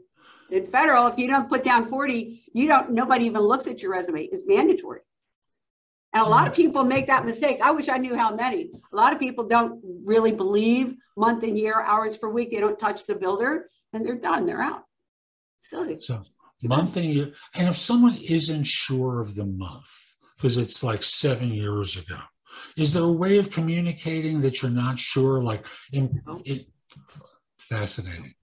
In 0.51 0.67
federal, 0.67 1.07
if 1.07 1.17
you 1.17 1.27
don't 1.27 1.49
put 1.49 1.63
down 1.63 1.87
40, 1.87 2.43
you 2.53 2.67
don't, 2.67 2.91
nobody 2.91 3.25
even 3.25 3.41
looks 3.41 3.67
at 3.67 3.81
your 3.81 3.91
resume. 3.91 4.23
It's 4.31 4.43
mandatory. 4.45 5.01
And 6.13 6.25
a 6.25 6.29
lot 6.29 6.47
of 6.47 6.53
people 6.53 6.83
make 6.83 7.07
that 7.07 7.25
mistake. 7.25 7.59
I 7.61 7.71
wish 7.71 7.89
I 7.89 7.97
knew 7.97 8.15
how 8.15 8.33
many. 8.33 8.71
A 8.93 8.95
lot 8.95 9.11
of 9.11 9.19
people 9.19 9.47
don't 9.47 9.81
really 10.05 10.31
believe 10.31 10.95
month 11.17 11.43
and 11.43 11.57
year, 11.57 11.81
hours 11.81 12.17
per 12.17 12.29
week. 12.29 12.51
They 12.51 12.59
don't 12.59 12.79
touch 12.79 13.05
the 13.05 13.15
builder 13.15 13.69
and 13.91 14.05
they're 14.05 14.15
done. 14.15 14.45
They're 14.45 14.61
out. 14.61 14.83
Silly. 15.59 15.99
So 15.99 16.21
month 16.63 16.95
and 16.95 17.13
year. 17.13 17.33
And 17.53 17.67
if 17.67 17.75
someone 17.75 18.15
isn't 18.15 18.65
sure 18.65 19.19
of 19.19 19.35
the 19.35 19.45
month, 19.45 19.91
because 20.37 20.57
it's 20.57 20.83
like 20.83 21.03
seven 21.03 21.51
years 21.51 21.97
ago, 21.97 22.19
is 22.77 22.93
there 22.93 23.03
a 23.03 23.11
way 23.11 23.37
of 23.37 23.51
communicating 23.51 24.41
that 24.41 24.61
you're 24.61 24.71
not 24.71 24.99
sure? 24.99 25.43
Like 25.43 25.65
in, 25.91 26.21
it, 26.45 26.67
fascinating. 27.57 28.35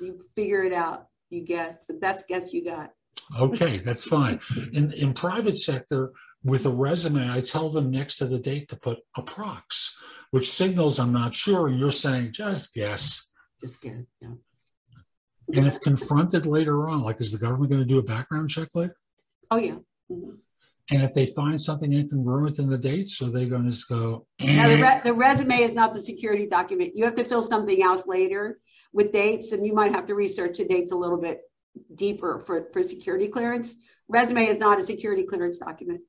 You 0.00 0.18
figure 0.34 0.62
it 0.64 0.72
out 0.72 1.08
you 1.32 1.44
guess 1.44 1.86
the 1.86 1.94
best 1.94 2.28
guess 2.28 2.52
you 2.52 2.64
got. 2.64 2.90
Okay, 3.38 3.78
that's 3.78 4.04
fine. 4.04 4.40
In 4.72 4.92
in 4.92 5.14
private 5.14 5.58
sector, 5.58 6.12
with 6.44 6.66
a 6.66 6.70
resume, 6.70 7.30
I 7.30 7.40
tell 7.40 7.68
them 7.68 7.90
next 7.90 8.16
to 8.18 8.26
the 8.26 8.38
date 8.38 8.68
to 8.70 8.76
put 8.76 8.98
a 9.16 9.22
approx, 9.22 9.96
which 10.30 10.52
signals 10.52 10.98
I'm 10.98 11.12
not 11.12 11.34
sure, 11.34 11.68
and 11.68 11.78
you're 11.78 11.92
saying 11.92 12.32
just 12.32 12.74
guess. 12.74 13.28
Just 13.60 13.80
guess, 13.80 14.04
yeah. 14.20 14.28
And 15.54 15.66
if 15.66 15.80
confronted 15.80 16.46
later 16.46 16.88
on, 16.88 17.02
like 17.02 17.20
is 17.20 17.32
the 17.32 17.38
government 17.38 17.70
going 17.70 17.82
to 17.82 17.88
do 17.88 17.98
a 17.98 18.02
background 18.02 18.48
check 18.48 18.68
later? 18.74 18.96
Oh 19.50 19.58
yeah. 19.58 19.76
Mm-hmm. 20.10 20.36
And 20.90 21.02
if 21.02 21.14
they 21.14 21.26
find 21.26 21.60
something 21.60 21.90
incongruent 21.92 22.58
in 22.58 22.68
the 22.68 22.76
dates, 22.76 23.22
are 23.22 23.30
they 23.30 23.46
going 23.46 23.64
to 23.64 23.70
just 23.70 23.88
go? 23.88 24.26
Eh. 24.40 24.56
Now, 24.56 24.68
the, 24.68 24.82
re- 24.82 25.00
the 25.04 25.14
resume 25.14 25.62
is 25.62 25.72
not 25.72 25.94
the 25.94 26.02
security 26.02 26.46
document. 26.46 26.92
You 26.94 27.04
have 27.04 27.14
to 27.14 27.24
fill 27.24 27.40
something 27.40 27.82
else 27.82 28.06
later 28.06 28.58
with 28.92 29.12
dates, 29.12 29.52
and 29.52 29.64
you 29.64 29.74
might 29.74 29.92
have 29.92 30.06
to 30.06 30.14
research 30.14 30.58
the 30.58 30.64
dates 30.64 30.92
a 30.92 30.96
little 30.96 31.20
bit 31.20 31.40
deeper 31.94 32.42
for, 32.46 32.68
for 32.72 32.82
security 32.82 33.28
clearance. 33.28 33.74
Resume 34.08 34.46
is 34.46 34.58
not 34.58 34.78
a 34.78 34.86
security 34.86 35.22
clearance 35.22 35.58
document. 35.58 36.02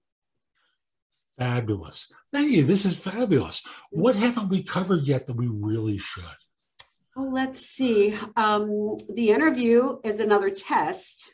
Fabulous. 1.38 2.12
Thank 2.32 2.52
you. 2.52 2.66
This 2.66 2.86
is 2.86 2.96
fabulous. 2.96 3.64
What 3.92 4.16
haven't 4.16 4.50
we 4.50 4.64
covered 4.64 5.08
yet 5.08 5.28
that 5.28 5.36
we 5.36 5.48
really 5.48 5.98
should? 5.98 6.24
Oh, 7.16 7.30
let's 7.32 7.66
see. 7.66 8.18
Um, 8.36 8.98
the 9.14 9.30
interview 9.30 10.00
is 10.04 10.20
another 10.20 10.50
test. 10.50 11.34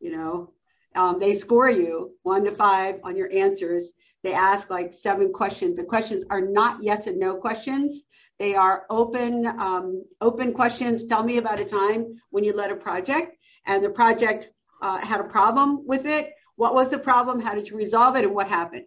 You 0.00 0.16
know, 0.16 0.52
um, 0.94 1.18
they 1.18 1.34
score 1.34 1.70
you 1.70 2.16
one 2.22 2.44
to 2.44 2.52
five 2.52 3.00
on 3.04 3.16
your 3.16 3.30
answers. 3.32 3.92
They 4.22 4.32
ask 4.32 4.70
like 4.70 4.92
seven 4.92 5.32
questions. 5.32 5.76
The 5.76 5.84
questions 5.84 6.24
are 6.30 6.40
not 6.40 6.82
yes 6.82 7.06
and 7.06 7.18
no 7.18 7.36
questions. 7.36 8.02
They 8.40 8.54
are 8.54 8.86
open, 8.88 9.46
um, 9.46 10.02
open 10.22 10.54
questions. 10.54 11.04
Tell 11.04 11.22
me 11.22 11.36
about 11.36 11.60
a 11.60 11.64
time 11.64 12.06
when 12.30 12.42
you 12.42 12.56
led 12.56 12.70
a 12.70 12.74
project 12.74 13.36
and 13.66 13.84
the 13.84 13.90
project 13.90 14.50
uh, 14.80 14.96
had 14.96 15.20
a 15.20 15.24
problem 15.24 15.86
with 15.86 16.06
it. 16.06 16.32
What 16.56 16.74
was 16.74 16.88
the 16.88 16.98
problem? 16.98 17.38
How 17.38 17.54
did 17.54 17.68
you 17.68 17.76
resolve 17.76 18.16
it? 18.16 18.24
And 18.24 18.34
what 18.34 18.48
happened? 18.48 18.86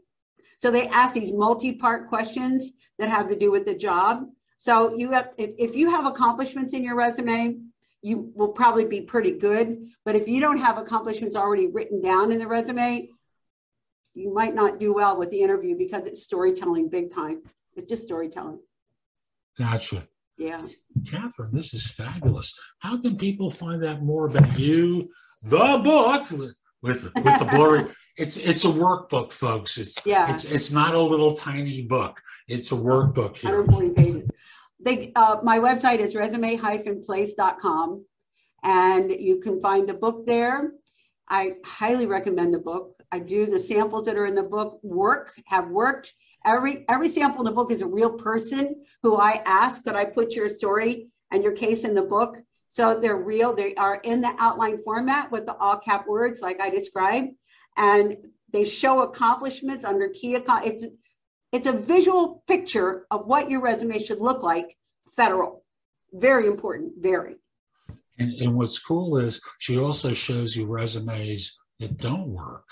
So 0.60 0.72
they 0.72 0.88
ask 0.88 1.14
these 1.14 1.32
multi-part 1.32 2.10
questions 2.10 2.72
that 2.98 3.10
have 3.10 3.30
to 3.30 3.38
do 3.38 3.52
with 3.52 3.66
the 3.66 3.76
job. 3.76 4.26
So 4.58 4.96
you 4.96 5.12
have, 5.12 5.30
if, 5.38 5.52
if 5.60 5.76
you 5.76 5.88
have 5.92 6.08
accomplishments 6.08 6.74
in 6.74 6.84
your 6.84 6.96
resume, 6.96 7.60
you 8.02 8.32
will 8.34 8.54
probably 8.54 8.86
be 8.86 9.02
pretty 9.02 9.34
good. 9.34 9.88
But 10.04 10.16
if 10.16 10.28
you 10.28 10.42
don't 10.42 10.58
have 10.58 10.80
accomplishments 10.80 11.36
already 11.36 11.68
written 11.68 12.02
down 12.02 12.32
in 12.32 12.40
the 12.40 12.48
resume, 12.48 13.10
you 14.16 14.34
might 14.34 14.56
not 14.56 14.80
do 14.80 14.96
well 14.96 15.16
with 15.16 15.30
the 15.30 15.42
interview 15.42 15.78
because 15.78 16.08
it's 16.08 16.24
storytelling 16.24 16.90
big 16.90 17.14
time. 17.14 17.44
It's 17.76 17.88
just 17.88 18.04
storytelling. 18.04 18.60
Gotcha. 19.58 20.08
Yeah. 20.38 20.66
Kathryn, 21.04 21.52
this 21.52 21.74
is 21.74 21.88
fabulous. 21.88 22.58
How 22.80 23.00
can 23.00 23.18
people 23.18 23.52
find 23.52 23.84
out 23.84 24.02
more 24.02 24.28
about 24.28 24.58
you, 24.58 25.12
the 25.44 25.82
book, 25.84 26.30
with 26.32 26.56
with, 26.82 27.04
the 27.14 27.48
blurry? 27.52 27.86
it's 28.18 28.38
it's 28.38 28.66
a 28.66 28.70
workbook, 28.70 29.32
folks. 29.32 29.78
It's 29.78 29.96
yeah. 30.06 30.34
It's 30.34 30.46
it's 30.46 30.72
not 30.72 30.96
a 30.96 31.00
little 31.00 31.34
tiny 31.34 31.84
book. 31.84 32.20
It's 32.48 32.72
a 32.72 32.76
workbook 32.76 33.38
here. 33.38 33.62
140 33.62 33.90
pages. 33.90 34.30
They, 34.80 35.14
uh, 35.16 35.38
my 35.44 35.60
website 35.60 36.00
is 36.00 36.14
resume-place.com, 36.14 38.06
and 38.64 39.12
you 39.12 39.40
can 39.40 39.62
find 39.62 39.88
the 39.88 39.94
book 39.94 40.26
there. 40.26 40.74
I 41.30 41.54
highly 41.66 42.06
recommend 42.06 42.54
the 42.54 42.60
book. 42.60 43.02
I 43.10 43.20
do 43.20 43.46
the 43.46 43.62
samples 43.62 44.06
that 44.06 44.18
are 44.18 44.26
in 44.26 44.36
the 44.36 44.44
book 44.44 44.80
work 44.84 45.34
have 45.46 45.70
worked 45.70 46.14
Every 46.46 46.86
every 46.90 47.10
sample 47.10 47.42
in 47.42 47.46
the 47.46 47.52
book 47.52 47.72
is 47.72 47.82
a 47.82 47.88
real 47.88 48.12
person 48.12 48.84
who 49.02 49.18
I 49.18 49.42
ask, 49.46 49.84
could 49.84 49.96
I 49.96 50.06
put 50.06 50.34
your 50.34 50.50
story 50.50 51.08
and 51.32 51.44
your 51.44 51.54
case 51.54 51.84
in 51.84 51.94
the 51.94 52.04
book? 52.04 52.38
So 52.70 53.00
they're 53.00 53.18
real. 53.18 53.54
They 53.54 53.76
are 53.76 53.96
in 54.04 54.22
the 54.22 54.36
outline 54.40 54.80
format 54.84 55.32
with 55.32 55.46
the 55.46 55.56
all 55.56 55.78
cap 55.78 56.08
words 56.08 56.42
like 56.42 56.60
I 56.60 56.70
described. 56.70 57.30
and 57.78 58.18
they 58.52 58.64
show 58.64 59.02
accomplishments 59.02 59.84
under 59.84 60.10
key. 60.10 60.36
It's 60.36 60.86
it's 61.52 61.68
a 61.68 61.74
visual 61.74 62.44
picture 62.48 63.06
of 63.12 63.26
what 63.26 63.50
your 63.50 63.62
resume 63.62 64.02
should 64.04 64.20
look 64.20 64.42
like. 64.42 64.78
Federal, 65.16 65.64
very 66.14 66.48
important, 66.48 66.94
very. 66.98 67.36
And, 68.18 68.34
and 68.34 68.56
what's 68.56 68.80
cool 68.80 69.18
is 69.18 69.42
she 69.60 69.78
also 69.78 70.14
shows 70.14 70.56
you 70.56 70.66
resumes 70.66 71.58
that 71.80 71.98
don't 71.98 72.28
work. 72.28 72.68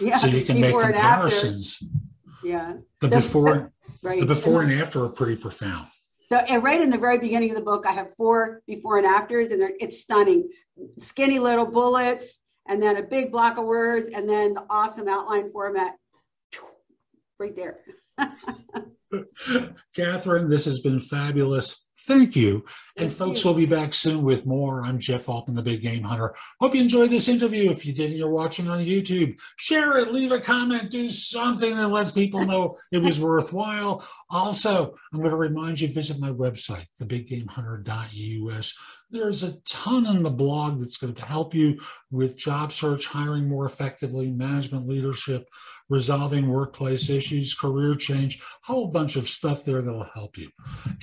Yeah, 0.00 0.18
so 0.18 0.26
you 0.26 0.44
can 0.44 0.60
make 0.60 0.72
comparisons. 0.76 1.82
Yeah. 2.42 2.74
The, 3.00 3.08
the 3.08 3.16
before, 3.16 3.72
right. 4.02 4.20
the 4.20 4.26
before 4.26 4.62
and 4.62 4.72
after 4.72 5.04
are 5.04 5.08
pretty 5.08 5.36
profound. 5.36 5.88
So, 6.30 6.38
and 6.38 6.62
right 6.62 6.80
in 6.80 6.90
the 6.90 6.98
very 6.98 7.18
beginning 7.18 7.50
of 7.50 7.56
the 7.56 7.62
book, 7.62 7.84
I 7.86 7.92
have 7.92 8.08
four 8.16 8.62
before 8.66 8.96
and 8.96 9.06
afters, 9.06 9.50
and 9.50 9.62
it's 9.80 10.00
stunning. 10.00 10.48
Skinny 10.98 11.38
little 11.38 11.66
bullets, 11.66 12.38
and 12.66 12.82
then 12.82 12.96
a 12.96 13.02
big 13.02 13.30
block 13.30 13.58
of 13.58 13.64
words, 13.64 14.08
and 14.12 14.28
then 14.28 14.54
the 14.54 14.64
awesome 14.70 15.08
outline 15.08 15.52
format 15.52 15.94
right 17.38 17.56
there. 17.56 17.80
Kathryn, 19.96 20.48
this 20.48 20.64
has 20.64 20.80
been 20.80 21.00
fabulous. 21.00 21.84
Thank 22.06 22.34
you. 22.34 22.64
And 22.96 23.08
Thank 23.08 23.18
folks, 23.18 23.44
you. 23.44 23.50
we'll 23.50 23.58
be 23.58 23.66
back 23.66 23.94
soon 23.94 24.22
with 24.22 24.44
more. 24.44 24.82
I'm 24.82 24.98
Jeff 24.98 25.28
Altman, 25.28 25.54
the 25.54 25.62
Big 25.62 25.82
Game 25.82 26.02
Hunter. 26.02 26.34
Hope 26.60 26.74
you 26.74 26.80
enjoyed 26.80 27.10
this 27.10 27.28
interview. 27.28 27.70
If 27.70 27.86
you 27.86 27.92
did 27.92 28.10
and 28.10 28.18
you're 28.18 28.28
watching 28.28 28.68
on 28.68 28.84
YouTube, 28.84 29.38
share 29.56 29.96
it, 29.98 30.12
leave 30.12 30.32
a 30.32 30.40
comment, 30.40 30.90
do 30.90 31.10
something 31.10 31.76
that 31.76 31.88
lets 31.88 32.10
people 32.10 32.44
know 32.44 32.76
it 32.90 32.98
was 32.98 33.20
worthwhile. 33.20 34.04
Also, 34.32 34.94
I'm 35.12 35.18
going 35.18 35.30
to 35.30 35.36
remind 35.36 35.78
you 35.78 35.88
visit 35.88 36.18
my 36.18 36.30
website, 36.30 36.86
thebiggamehunter.us. 36.98 38.74
There's 39.10 39.42
a 39.42 39.60
ton 39.68 40.06
in 40.06 40.22
the 40.22 40.30
blog 40.30 40.80
that's 40.80 40.96
going 40.96 41.14
to 41.14 41.24
help 41.24 41.54
you 41.54 41.78
with 42.10 42.38
job 42.38 42.72
search, 42.72 43.06
hiring 43.06 43.46
more 43.46 43.66
effectively, 43.66 44.30
management 44.30 44.88
leadership, 44.88 45.46
resolving 45.90 46.48
workplace 46.48 47.10
issues, 47.10 47.52
career 47.52 47.94
change, 47.94 48.40
a 48.40 48.66
whole 48.72 48.88
bunch 48.88 49.16
of 49.16 49.28
stuff 49.28 49.66
there 49.66 49.82
that'll 49.82 50.08
help 50.14 50.38
you. 50.38 50.48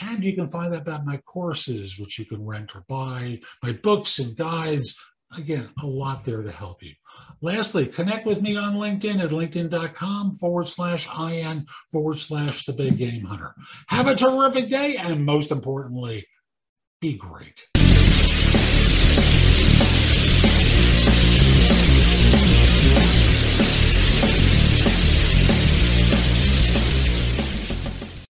And 0.02 0.26
you 0.26 0.34
can 0.34 0.50
find 0.50 0.74
out 0.74 0.82
about 0.82 1.06
my 1.06 1.18
courses, 1.18 2.00
which 2.00 2.18
you 2.18 2.26
can 2.26 2.44
rent 2.44 2.76
or 2.76 2.84
buy, 2.90 3.42
my 3.62 3.74
books 3.74 4.18
and 4.18 4.36
guides. 4.36 5.00
Again, 5.38 5.70
a 5.82 5.86
lot 5.86 6.26
there 6.26 6.42
to 6.42 6.52
help 6.52 6.82
you. 6.82 6.94
Lastly, 7.42 7.86
connect 7.86 8.26
with 8.26 8.42
me 8.42 8.58
on 8.58 8.76
LinkedIn 8.76 9.24
at 9.24 9.30
linkedin.com 9.30 10.32
forward 10.34 10.68
slash 10.68 11.08
IN 11.18 11.68
forward 11.92 12.18
slash 12.18 12.66
the 12.66 12.74
big 12.74 12.98
game 12.98 13.24
hunter. 13.24 13.54
Have 13.88 14.08
a 14.08 14.16
terrific 14.16 14.70
day, 14.70 14.98
and 14.98 15.26
most 15.26 15.52
importantly, 15.52 16.26
be 17.00 17.14
great. 17.14 17.68